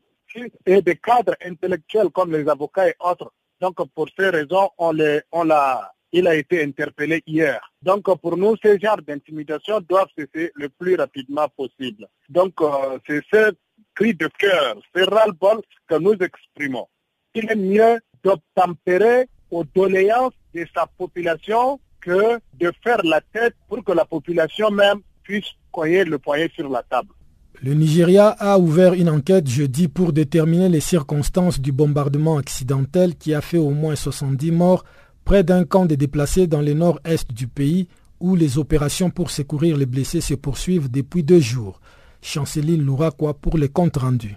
[0.67, 3.33] et des cadres intellectuels comme les avocats et autres.
[3.61, 7.61] Donc, pour ces raisons, on, les, on l'a il a été interpellé hier.
[7.83, 12.07] Donc pour nous, ces genres d'intimidation doivent cesser le plus rapidement possible.
[12.29, 13.53] Donc euh, c'est ce
[13.95, 16.87] cri de cœur, ce ras-le-bol que nous exprimons.
[17.35, 23.83] Il est mieux d'obtempérer aux doléances de sa population que de faire la tête pour
[23.85, 27.11] que la population même puisse coyer le poignet sur la table.
[27.63, 33.33] Le Nigeria a ouvert une enquête jeudi pour déterminer les circonstances du bombardement accidentel qui
[33.35, 34.85] a fait au moins 70 morts
[35.27, 37.89] près d'un camp de déplacés dans le nord-est du pays
[38.21, 41.81] où les opérations pour secourir les blessés se poursuivent depuis deux jours.
[42.23, 44.37] Chanceline Louraquois pour les comptes rendus.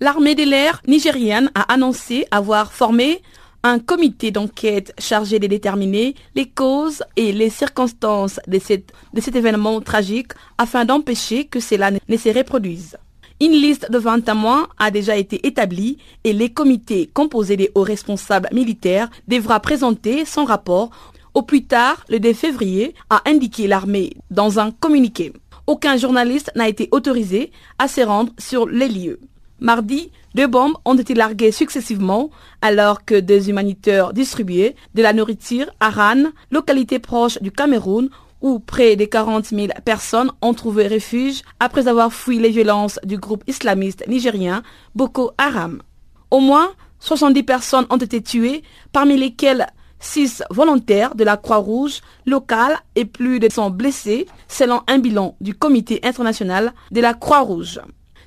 [0.00, 3.22] L'armée de l'air nigérienne a annoncé avoir formé
[3.62, 10.32] un comité d'enquête chargé de déterminer les causes et les circonstances de cet événement tragique
[10.58, 12.98] afin d'empêcher que cela ne se reproduise.
[13.38, 17.82] Une liste de 20 témoins a déjà été établie et les comités composés des hauts
[17.82, 20.90] responsables militaires devra présenter son rapport
[21.34, 25.34] au plus tard le 2 février, a indiqué l'armée dans un communiqué.
[25.66, 29.20] Aucun journaliste n'a été autorisé à se rendre sur les lieux.
[29.60, 32.30] Mardi, deux bombes ont été larguées successivement
[32.62, 38.08] alors que des humanitaires distribuaient de la nourriture à Ran, localité proche du Cameroun,
[38.40, 43.18] où près de 40 000 personnes ont trouvé refuge après avoir fui les violences du
[43.18, 44.62] groupe islamiste nigérien
[44.94, 45.82] Boko Haram.
[46.30, 46.70] Au moins
[47.00, 48.62] 70 personnes ont été tuées,
[48.92, 49.66] parmi lesquelles
[50.00, 55.54] 6 volontaires de la Croix-Rouge locale et plus de 100 blessés, selon un bilan du
[55.54, 57.80] Comité international de la Croix-Rouge.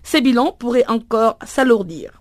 [0.04, 2.20] Ces bilans pourraient encore s'alourdir.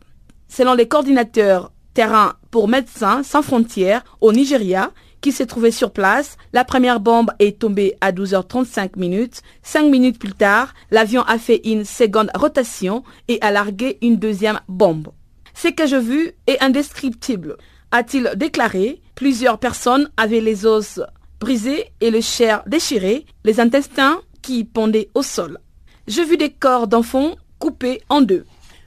[0.48, 6.36] Selon les coordinateurs terrain pour Médecins sans frontières au Nigeria, qui s'est trouvé sur place.
[6.52, 9.42] La première bombe est tombée à 12h35 minutes.
[9.62, 14.60] Cinq minutes plus tard, l'avion a fait une seconde rotation et a largué une deuxième
[14.68, 15.08] bombe.
[15.54, 17.56] Ce que j'ai vu est indescriptible,
[17.90, 19.00] a-t-il déclaré.
[19.14, 21.00] Plusieurs personnes avaient les os
[21.40, 25.58] brisés et le chair déchiré, les intestins qui pendaient au sol.
[26.06, 28.44] J'ai vu des corps d'enfants coupés en deux.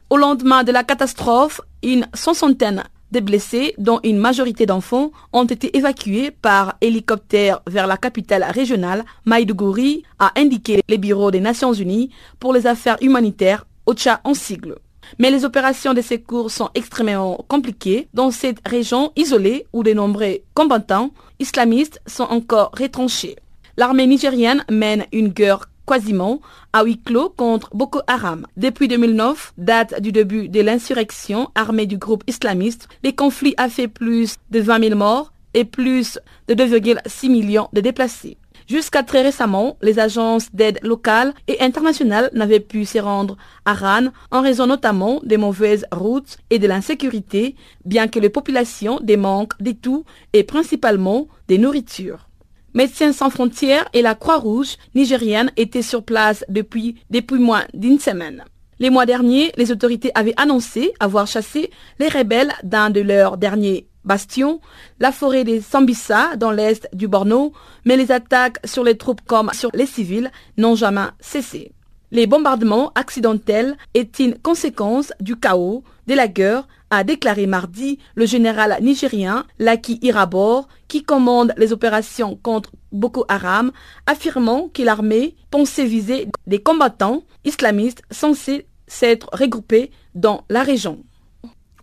[0.09, 5.75] Au lendemain de la catastrophe, une soixantaine des blessés, dont une majorité d'enfants, ont été
[5.77, 12.09] évacués par hélicoptère vers la capitale régionale, Maïdougouri, a indiqué les bureaux des Nations Unies
[12.39, 14.75] pour les affaires humanitaires, OCHA en sigle.
[15.19, 20.39] Mais les opérations de secours sont extrêmement compliquées dans cette région isolée où de nombreux
[20.53, 23.35] combattants islamistes sont encore retranchés.
[23.77, 26.39] L'armée nigérienne mène une guerre quasiment
[26.71, 28.47] à huis clos contre Boko Haram.
[28.55, 33.89] Depuis 2009, date du début de l'insurrection armée du groupe islamiste, les conflits a fait
[33.89, 36.17] plus de 20 000 morts et plus
[36.47, 38.37] de 2,6 millions de déplacés.
[38.69, 43.35] Jusqu'à très récemment, les agences d'aide locales et internationales n'avaient pu se rendre
[43.65, 49.01] à Ran en raison notamment des mauvaises routes et de l'insécurité, bien que les populations
[49.01, 52.30] démanquent de tout et principalement des nourritures.
[52.73, 58.45] Médecins sans frontières et la Croix-Rouge nigérienne étaient sur place depuis, depuis moins d'une semaine.
[58.79, 61.69] Les mois derniers, les autorités avaient annoncé avoir chassé
[61.99, 64.61] les rebelles d'un de leurs derniers bastions,
[64.99, 67.53] la forêt des Sambisa dans l'est du Borno,
[67.85, 71.73] mais les attaques sur les troupes comme sur les civils n'ont jamais cessé.
[72.13, 78.25] Les bombardements accidentels est une conséquence du chaos, de la guerre, a déclaré mardi le
[78.25, 83.71] général nigérien Laki Irabor, qui commande les opérations contre Boko Haram,
[84.07, 91.01] affirmant que l'armée pensait viser des combattants islamistes censés s'être regroupés dans la région.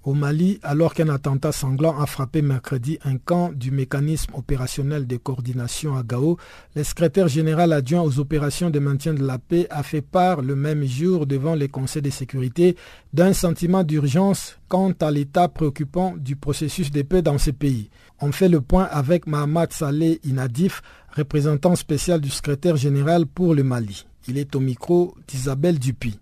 [0.09, 5.19] Au Mali, alors qu'un attentat sanglant a frappé mercredi un camp du mécanisme opérationnel de
[5.19, 6.39] coordination à Gao,
[6.75, 10.57] le secrétaire général adjoint aux opérations de maintien de la paix a fait part le
[10.57, 12.75] même jour devant les conseils de sécurité
[13.13, 17.91] d'un sentiment d'urgence quant à l'état préoccupant du processus de paix dans ce pays.
[18.23, 20.81] On fait le point avec Mahamad Saleh Inadif,
[21.15, 24.07] représentant spécial du secrétaire général pour le Mali.
[24.27, 26.19] Il est au micro d'Isabelle Dupuis.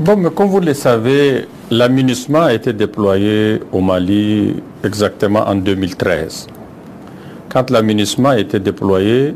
[0.00, 6.46] Bon, mais comme vous le savez, l'amunissement a été déployé au Mali exactement en 2013.
[7.50, 9.34] Quand l'amunissement a été déployé,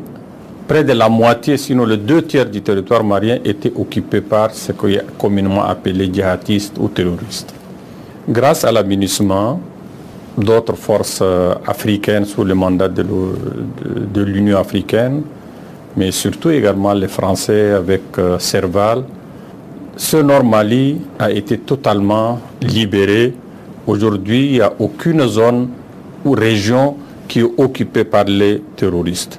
[0.67, 4.73] près de la moitié, sinon les deux tiers du territoire malien était occupé par ce
[4.73, 7.53] qu'on est communément appelé djihadistes ou terroristes.
[8.27, 9.61] Grâce à l'amunissement,
[10.39, 15.25] d'autres forces euh, africaines sous le mandat de l'Union africaine,
[15.95, 19.05] mais surtout également les Français avec euh, Serval,
[19.97, 23.33] ce Nord Mali a été totalement libéré.
[23.87, 25.69] Aujourd'hui, il n'y a aucune zone
[26.25, 26.97] ou région
[27.29, 29.39] qui est occupée par les terroristes.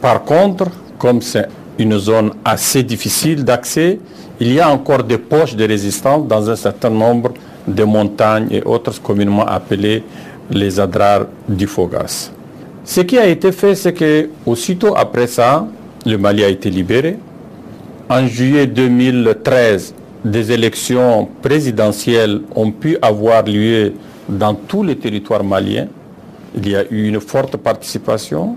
[0.00, 0.66] Par contre,
[0.98, 1.46] comme c'est
[1.78, 3.98] une zone assez difficile d'accès,
[4.38, 7.32] il y a encore des poches de résistance dans un certain nombre
[7.66, 10.02] de montagnes et autres communément appelées
[10.50, 12.30] les adrars du Fogas.
[12.84, 15.66] Ce qui a été fait, c'est que aussitôt après ça,
[16.04, 17.18] le Mali a été libéré.
[18.08, 19.94] En juillet 2013,
[20.24, 23.92] des élections présidentielles ont pu avoir lieu
[24.28, 25.88] dans tous les territoires maliens.
[26.56, 28.56] Il y a eu une forte participation.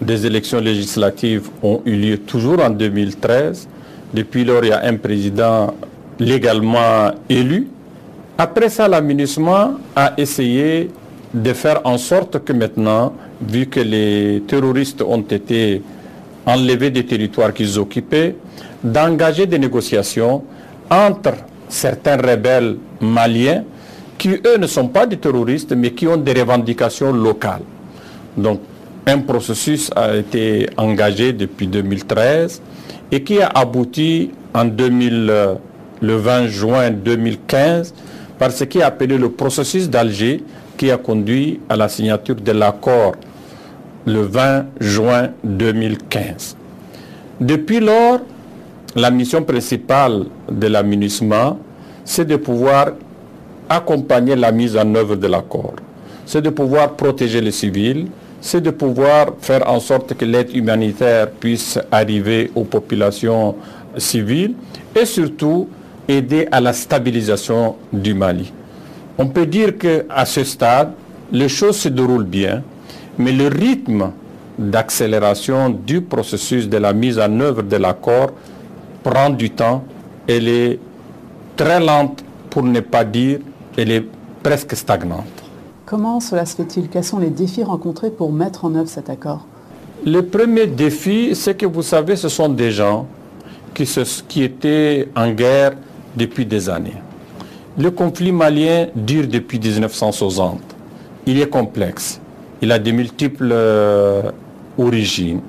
[0.00, 3.68] Des élections législatives ont eu lieu toujours en 2013.
[4.14, 5.74] Depuis lors, il y a un président
[6.18, 7.68] légalement élu.
[8.36, 10.90] Après ça, l'aménagement a essayé
[11.34, 15.82] de faire en sorte que maintenant, vu que les terroristes ont été
[16.46, 18.34] enlevés des territoires qu'ils occupaient,
[18.82, 20.42] d'engager des négociations
[20.90, 21.34] entre
[21.68, 23.64] certains rebelles maliens
[24.16, 27.62] qui, eux, ne sont pas des terroristes, mais qui ont des revendications locales.
[28.36, 28.60] Donc,
[29.06, 32.60] un processus a été engagé depuis 2013
[33.10, 35.32] et qui a abouti en 2000,
[36.00, 37.94] le 20 juin 2015
[38.38, 40.42] par ce qui est appelé le processus d'Alger
[40.76, 43.14] qui a conduit à la signature de l'accord
[44.06, 46.56] le 20 juin 2015.
[47.40, 48.20] Depuis lors,
[48.94, 51.58] la mission principale de l'aménagement,
[52.04, 52.92] c'est de pouvoir
[53.68, 55.74] accompagner la mise en œuvre de l'accord.
[56.24, 58.06] C'est de pouvoir protéger les civils,
[58.40, 63.56] c'est de pouvoir faire en sorte que l'aide humanitaire puisse arriver aux populations
[63.96, 64.54] civiles
[64.94, 65.68] et surtout
[66.06, 68.52] aider à la stabilisation du Mali.
[69.18, 70.92] On peut dire qu'à ce stade,
[71.32, 72.62] les choses se déroulent bien,
[73.18, 74.12] mais le rythme
[74.58, 78.30] d'accélération du processus de la mise en œuvre de l'accord
[79.08, 79.84] prend du temps,
[80.26, 80.78] elle est
[81.56, 83.38] très lente pour ne pas dire,
[83.76, 84.04] elle est
[84.42, 85.24] presque stagnante.
[85.86, 86.88] Comment cela se fait-il?
[86.88, 89.46] Quels sont les défis rencontrés pour mettre en œuvre cet accord?
[90.04, 93.06] Le premier défi, c'est que vous savez, ce sont des gens
[93.72, 95.72] qui, se, qui étaient en guerre
[96.14, 97.00] depuis des années.
[97.78, 100.60] Le conflit malien dure depuis 1960.
[101.26, 102.20] Il est complexe.
[102.60, 104.30] Il a de multiples euh,
[104.76, 105.40] origines.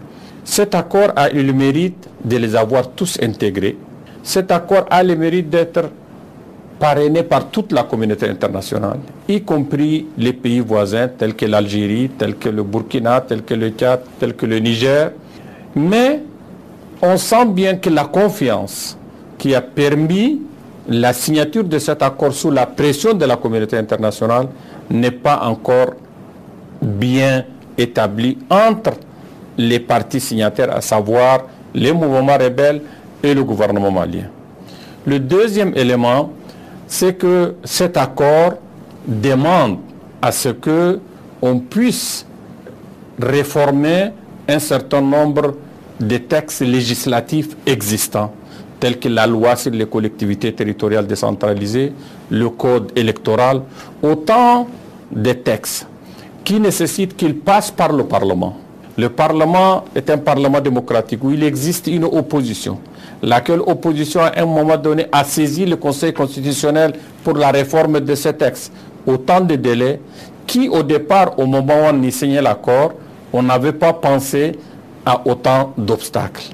[0.49, 3.77] Cet accord a eu le mérite de les avoir tous intégrés.
[4.23, 5.91] Cet accord a le mérite d'être
[6.79, 8.97] parrainé par toute la communauté internationale,
[9.27, 13.69] y compris les pays voisins tels que l'Algérie, tels que le Burkina, tels que le
[13.69, 15.11] Tchad, tels que le Niger.
[15.75, 16.23] Mais
[17.03, 18.97] on sent bien que la confiance
[19.37, 20.41] qui a permis
[20.87, 24.47] la signature de cet accord sous la pression de la communauté internationale
[24.89, 25.93] n'est pas encore
[26.81, 27.45] bien
[27.77, 28.93] établie entre
[29.59, 31.41] les partis signataires, à savoir
[31.73, 32.81] les mouvements rebelles
[33.21, 34.23] et le gouvernement malien.
[35.05, 36.31] Le deuxième élément,
[36.87, 38.53] c'est que cet accord
[39.05, 39.79] demande
[40.21, 40.99] à ce que
[41.41, 42.25] on puisse
[43.21, 44.11] réformer
[44.47, 45.55] un certain nombre
[45.99, 48.31] de textes législatifs existants,
[48.79, 51.91] tels que la loi sur les collectivités territoriales décentralisées,
[52.29, 53.61] le code électoral,
[54.01, 54.67] autant
[55.11, 55.85] de textes
[56.45, 58.55] qui nécessitent qu'ils passent par le Parlement.
[58.99, 62.79] Le Parlement est un Parlement démocratique où il existe une opposition,
[63.23, 66.91] laquelle opposition à un moment donné a saisi le Conseil constitutionnel
[67.23, 68.73] pour la réforme de ce texte.
[69.07, 70.01] Autant de délais
[70.45, 72.91] qui, au départ, au moment où on y signait l'accord,
[73.31, 74.59] on n'avait pas pensé
[75.05, 76.47] à autant d'obstacles.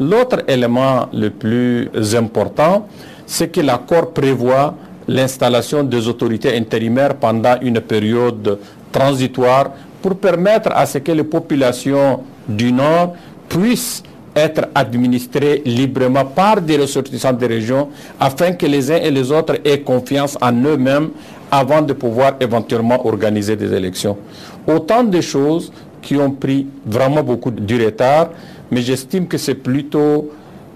[0.00, 2.88] L'autre élément le plus important,
[3.26, 4.74] c'est que l'accord prévoit
[5.06, 8.58] l'installation des autorités intérimaires pendant une période
[8.90, 9.70] transitoire
[10.02, 13.14] pour permettre à ce que les populations du Nord
[13.48, 14.02] puissent
[14.34, 17.88] être administrées librement par des ressortissants des régions
[18.18, 21.10] afin que les uns et les autres aient confiance en eux-mêmes
[21.50, 24.16] avant de pouvoir éventuellement organiser des élections.
[24.66, 28.30] Autant de choses qui ont pris vraiment beaucoup du retard,
[28.70, 30.30] mais j'estime que c'est plutôt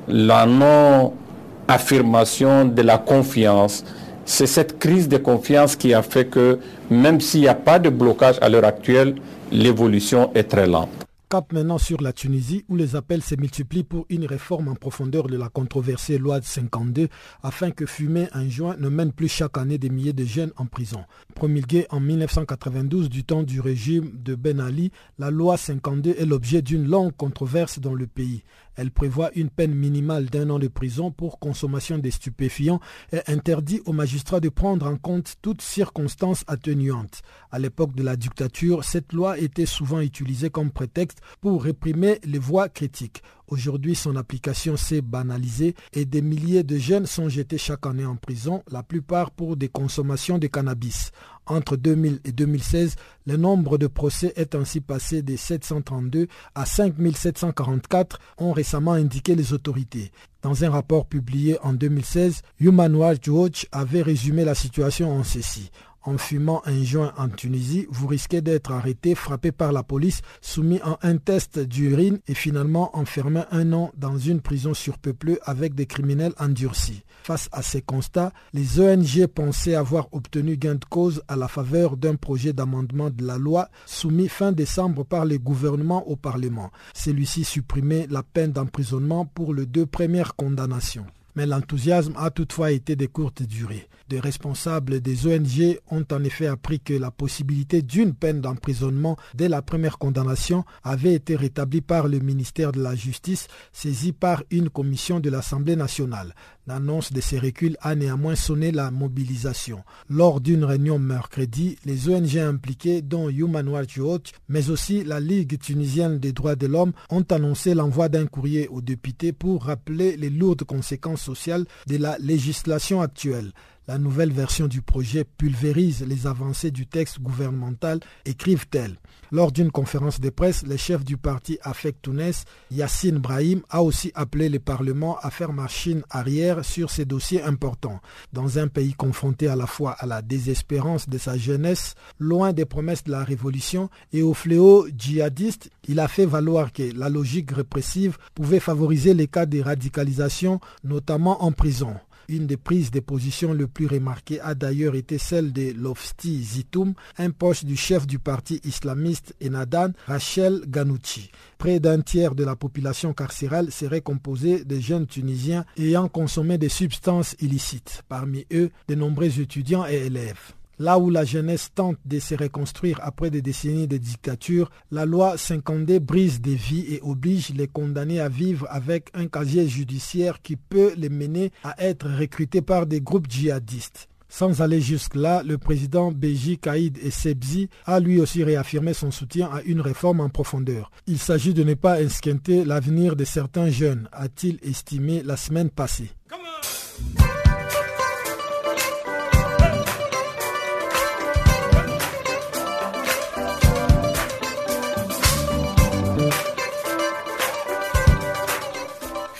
[0.06, 3.82] la non-affirmation de la confiance.
[4.28, 6.58] C'est cette crise de confiance qui a fait que
[6.90, 9.14] même s'il n'y a pas de blocage à l'heure actuelle,
[9.52, 11.06] l'évolution est très lente.
[11.28, 15.26] Cap maintenant sur la Tunisie où les appels se multiplient pour une réforme en profondeur
[15.26, 17.08] de la controversée loi de 52
[17.42, 20.66] afin que fumer un joint ne mène plus chaque année des milliers de jeunes en
[20.66, 21.04] prison.
[21.34, 26.62] Promulguée en 1992 du temps du régime de Ben Ali, la loi 52 est l'objet
[26.62, 28.42] d'une longue controverse dans le pays.
[28.76, 32.80] Elle prévoit une peine minimale d'un an de prison pour consommation des stupéfiants
[33.12, 37.22] et interdit aux magistrats de prendre en compte toutes circonstances atténuantes.
[37.50, 42.38] À l'époque de la dictature, cette loi était souvent utilisée comme prétexte pour réprimer les
[42.38, 43.22] voix critiques.
[43.48, 48.16] Aujourd'hui, son application s'est banalisée et des milliers de jeunes sont jetés chaque année en
[48.16, 51.12] prison, la plupart pour des consommations de cannabis.
[51.46, 58.18] Entre 2000 et 2016, le nombre de procès est ainsi passé de 732 à 5744,
[58.38, 60.10] ont récemment indiqué les autorités.
[60.42, 65.70] Dans un rapport publié en 2016, Human Rights Watch avait résumé la situation en ceci.
[66.06, 70.78] En fumant un joint en Tunisie, vous risquez d'être arrêté, frappé par la police, soumis
[70.84, 75.86] à un test d'urine et finalement enfermé un an dans une prison surpeuplée avec des
[75.86, 77.02] criminels endurcis.
[77.26, 81.96] Face à ces constats, les ONG pensaient avoir obtenu gain de cause à la faveur
[81.96, 86.70] d'un projet d'amendement de la loi soumis fin décembre par les gouvernements au Parlement.
[86.94, 91.06] Celui-ci supprimait la peine d'emprisonnement pour les deux premières condamnations
[91.36, 93.88] mais l'enthousiasme a toutefois été de courte durée.
[94.08, 99.48] Des responsables des ONG ont en effet appris que la possibilité d'une peine d'emprisonnement dès
[99.48, 104.70] la première condamnation avait été rétablie par le ministère de la Justice, saisi par une
[104.70, 106.36] commission de l'Assemblée nationale.
[106.68, 109.82] L'annonce de ces reculs a néanmoins sonné la mobilisation.
[110.08, 115.58] Lors d'une réunion mercredi, les ONG impliquées, dont Human Rights Watch, mais aussi la Ligue
[115.58, 120.30] tunisienne des droits de l'homme, ont annoncé l'envoi d'un courrier aux députés pour rappeler les
[120.30, 123.52] lourdes conséquences sociales de la législation actuelle.
[123.88, 128.96] La nouvelle version du projet pulvérise les avancées du texte gouvernemental, écrivent-elles.
[129.30, 132.32] Lors d'une conférence de presse, le chef du parti AFEC Tounes,
[132.72, 138.00] Yassine Brahim, a aussi appelé le Parlement à faire machine arrière sur ces dossiers importants.
[138.32, 142.64] Dans un pays confronté à la fois à la désespérance de sa jeunesse, loin des
[142.64, 147.52] promesses de la révolution et au fléau djihadiste, il a fait valoir que la logique
[147.52, 151.94] répressive pouvait favoriser les cas de radicalisation, notamment en prison.
[152.28, 156.94] Une des prises de position les plus remarquées a d'ailleurs été celle de Lofsti Zitoum,
[157.18, 161.30] un poche du chef du parti islamiste Enadan, Rachel Ganouchi.
[161.58, 166.68] Près d'un tiers de la population carcérale serait composée de jeunes Tunisiens ayant consommé des
[166.68, 170.55] substances illicites, parmi eux de nombreux étudiants et élèves.
[170.78, 175.38] Là où la jeunesse tente de se reconstruire après des décennies de dictature, la loi
[175.38, 180.56] 52 brise des vies et oblige les condamnés à vivre avec un casier judiciaire qui
[180.56, 184.08] peut les mener à être recrutés par des groupes djihadistes.
[184.28, 189.62] Sans aller jusque-là, le président Beji Kaïd Essebsi a lui aussi réaffirmé son soutien à
[189.62, 190.90] une réforme en profondeur.
[191.06, 196.10] Il s'agit de ne pas esquinter l'avenir de certains jeunes, a-t-il estimé la semaine passée.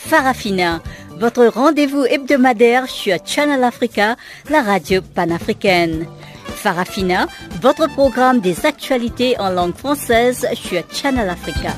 [0.07, 0.81] Farafina,
[1.19, 4.15] votre rendez-vous hebdomadaire sur Channel Africa,
[4.49, 6.07] la radio panafricaine.
[6.45, 7.27] Farafina,
[7.61, 11.73] votre programme des actualités en langue française sur Channel Africa.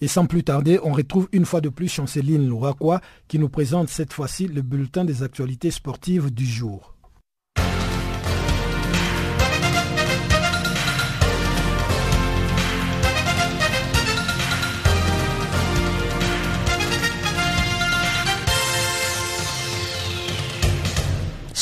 [0.00, 3.88] Et sans plus tarder, on retrouve une fois de plus Chanceline Louraquois qui nous présente
[3.88, 6.95] cette fois-ci le bulletin des actualités sportives du jour.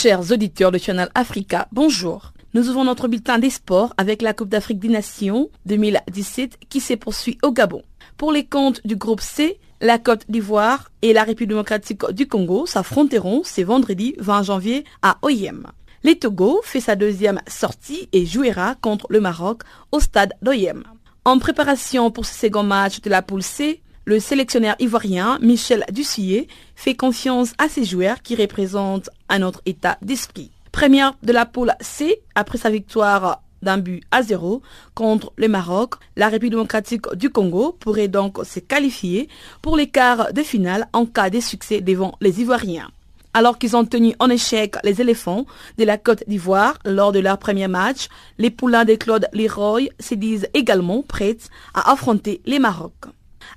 [0.04, 2.34] Chers auditeurs de Channel Africa, bonjour.
[2.52, 6.92] Nous ouvrons notre bulletin des sports avec la Coupe d'Afrique des Nations 2017 qui se
[6.92, 7.80] poursuit au Gabon.
[8.18, 12.66] Pour les comptes du groupe C, la Côte d'Ivoire et la République démocratique du Congo
[12.66, 15.68] s'affronteront ce vendredi 20 janvier à Oyem.
[16.02, 20.84] Les Togo fait sa deuxième sortie et jouera contre le Maroc au stade d'Oyem.
[21.24, 26.48] En préparation pour ce second match de la poule C, le sélectionneur ivoirien Michel Dussier
[26.74, 30.50] fait confiance à ses joueurs qui représentent un autre état d'esprit.
[30.72, 34.60] Première de la poule C, après sa victoire d'un but à zéro
[34.94, 39.28] contre le Maroc, la République démocratique du Congo pourrait donc se qualifier
[39.62, 42.90] pour les quarts de finale en cas de succès devant les Ivoiriens.
[43.32, 45.46] Alors qu'ils ont tenu en échec les éléphants
[45.78, 50.14] de la Côte d'Ivoire lors de leur premier match, les poulains de Claude Leroy se
[50.14, 51.38] disent également prêts
[51.72, 52.92] à affronter les Maroc.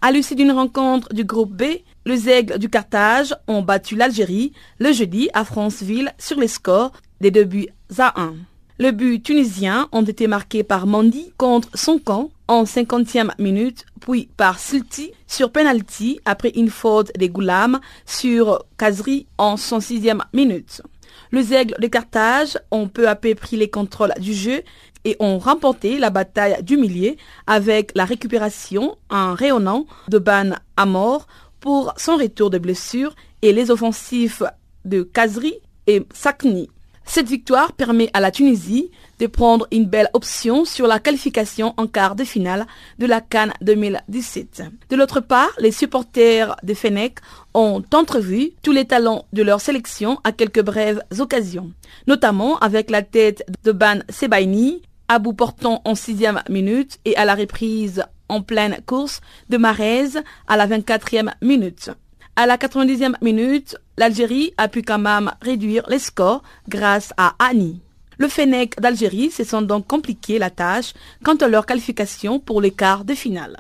[0.01, 1.63] À l'issue d'une rencontre du groupe B,
[2.05, 7.31] les Aigles du Carthage ont battu l'Algérie le jeudi à Franceville sur les scores des
[7.31, 7.67] deux buts
[7.97, 8.35] à 1.
[8.79, 11.99] Le but tunisien ont été marqués par Mandi contre son
[12.47, 19.25] en 50e minute, puis par Silti sur penalty après une faute des Goulam sur Kazri
[19.39, 20.83] en 106e minute.
[21.31, 24.61] Les aigles de Carthage ont peu à peu pris les contrôles du jeu
[25.07, 30.85] et ont remporté la bataille du millier avec la récupération en rayonnant de Ban à
[30.85, 31.27] mort
[31.61, 34.43] pour son retour de blessure et les offensifs
[34.83, 35.53] de Kazri
[35.87, 36.69] et Sakni.
[37.05, 41.87] Cette victoire permet à la Tunisie de prendre une belle option sur la qualification en
[41.87, 42.67] quart de finale
[42.99, 44.63] de la Cannes 2017.
[44.89, 47.19] De l'autre part, les supporters de Fennec
[47.53, 51.71] ont entrevu tous les talents de leur sélection à quelques brèves occasions,
[52.07, 57.25] notamment avec la tête de Ban Sebaini, à bout portant en sixième minute et à
[57.25, 60.09] la reprise en pleine course de Marez
[60.47, 61.91] à la 24e minute.
[62.35, 67.81] À la 90e minute, l'Algérie a pu quand même réduire les scores grâce à Annie.
[68.19, 70.93] Le Fennec d'Algérie se sont donc compliqué la tâche
[71.23, 73.57] quant à leur qualification pour les quarts de finale.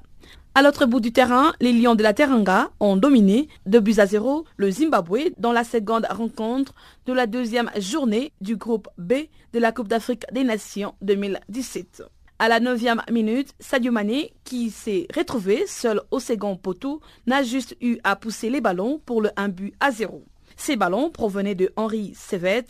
[0.57, 4.07] À l'autre bout du terrain, les Lions de la Teranga ont dominé de buts à
[4.07, 6.73] zéro le Zimbabwe dans la seconde rencontre
[7.05, 9.13] de la deuxième journée du groupe B
[9.53, 12.01] de la Coupe d'Afrique des Nations 2017.
[12.39, 17.77] À la neuvième minute, Sadio Mané, qui s'est retrouvé seul au second poteau, n'a juste
[17.79, 20.23] eu à pousser les ballons pour le 1 but à 0.
[20.55, 22.65] Ces ballons provenaient de Henri Sevet,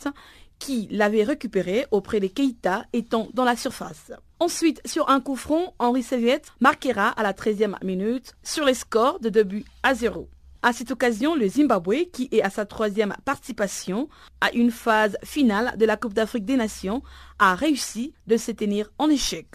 [0.58, 4.12] qui l'avait récupéré auprès de Keita étant dans la surface.
[4.40, 9.18] Ensuite, sur un coup franc, Henri Sevet marquera à la 13e minute sur les scores
[9.18, 10.28] de 2 buts à 0.
[10.62, 14.08] À cette occasion, le Zimbabwe, qui est à sa troisième participation
[14.40, 17.02] à une phase finale de la Coupe d'Afrique des Nations,
[17.40, 19.48] a réussi de se tenir en échec.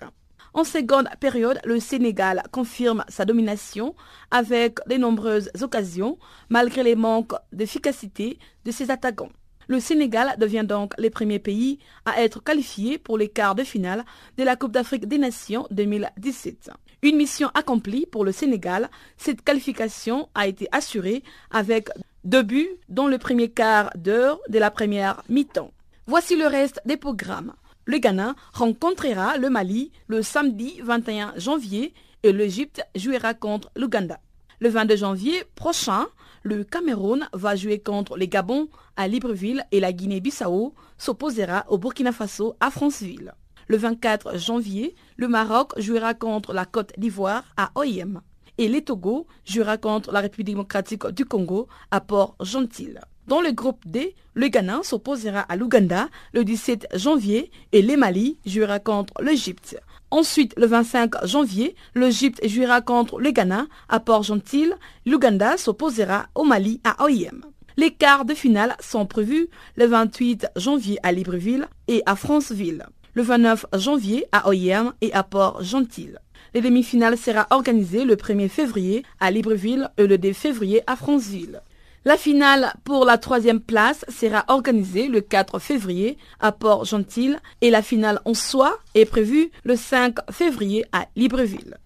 [0.54, 3.96] En seconde période, le Sénégal confirme sa domination
[4.32, 6.20] avec de nombreuses occasions,
[6.50, 9.32] malgré les manques d'efficacité de ses attaquants.
[9.68, 14.04] Le Sénégal devient donc le premier pays à être qualifié pour les quarts de finale
[14.38, 16.70] de la Coupe d'Afrique des Nations 2017.
[17.02, 21.90] Une mission accomplie pour le Sénégal, cette qualification a été assurée avec
[22.24, 25.72] deux buts dans le premier quart d'heure de la première mi-temps.
[26.08, 27.54] Voici le reste des programmes.
[27.86, 31.94] Le Ghana rencontrera le Mali le samedi 21 janvier
[32.24, 34.20] et l'Égypte jouera contre l'Ouganda.
[34.60, 36.08] Le 22 janvier prochain,
[36.44, 38.68] le Cameroun va jouer contre les Gabon
[38.98, 43.34] à Libreville et la Guinée-Bissau s'opposera au Burkina Faso à Franceville.
[43.68, 48.22] Le 24 janvier, le Maroc jouera contre la Côte d'Ivoire à Oyem
[48.58, 52.96] et les Togo jouera contre la République démocratique du Congo à Port-Gentil.
[53.26, 58.38] Dans le groupe D, le Ghana s'opposera à l'Ouganda le 17 janvier et les Mali
[58.46, 59.80] jouera contre l'Égypte.
[60.14, 64.70] Ensuite, le 25 janvier, l'Égypte jouera contre le Ghana à Port-Gentil.
[65.08, 67.42] L'Ouganda s'opposera au Mali à Oyem.
[67.78, 72.86] Les quarts de finale sont prévus le 28 janvier à Libreville et à Franceville,
[73.16, 76.12] le 29 janvier à Oyem et à Port-Gentil.
[76.54, 81.64] Les demi-finales sera organisées le 1er février à Libreville et le 2 février à Franceville.
[82.06, 87.82] La finale pour la troisième place sera organisée le 4 février à Port-Gentil et la
[87.82, 91.78] finale en soi est prévue le 5 février à Libreville.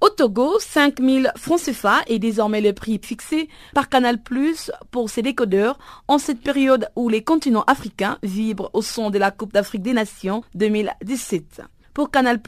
[0.00, 5.20] Au Togo, 5000 francs CFA est désormais le prix fixé par Canal Plus pour ses
[5.20, 9.82] décodeurs en cette période où les continents africains vibrent au son de la Coupe d'Afrique
[9.82, 11.60] des Nations 2017.
[11.94, 12.40] Pour Canal+,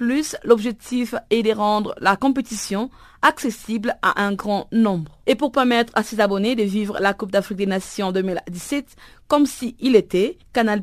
[0.44, 2.90] l'objectif est de rendre la compétition
[3.22, 5.18] accessible à un grand nombre.
[5.26, 8.96] Et pour permettre à ses abonnés de vivre la Coupe d'Afrique des Nations 2017
[9.28, 10.82] comme s'il il était, Canal+,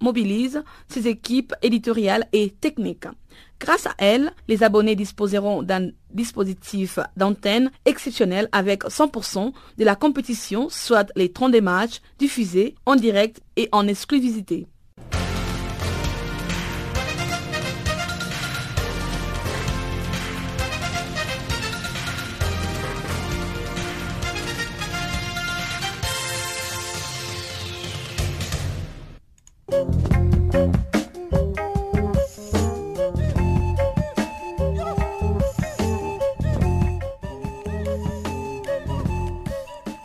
[0.00, 3.06] mobilise ses équipes éditoriales et techniques.
[3.60, 10.68] Grâce à elle, les abonnés disposeront d'un dispositif d'antenne exceptionnel avec 100% de la compétition,
[10.70, 14.66] soit les 30 matchs diffusés en direct et en exclusivité.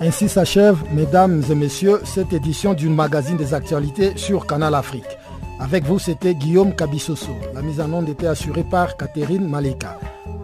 [0.07, 5.17] Ainsi s'achève, mesdames et messieurs, cette édition d'une magazine des actualités sur Canal Afrique.
[5.59, 7.35] Avec vous, c'était Guillaume Kabissoso.
[7.53, 9.99] La mise en onde était assurée par Catherine Maleka.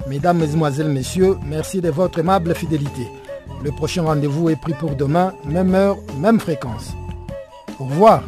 [0.09, 3.07] Mesdames, Mesdemoiselles, Messieurs, merci de votre aimable fidélité.
[3.63, 6.91] Le prochain rendez-vous est pris pour demain, même heure, même fréquence.
[7.79, 8.21] Au revoir.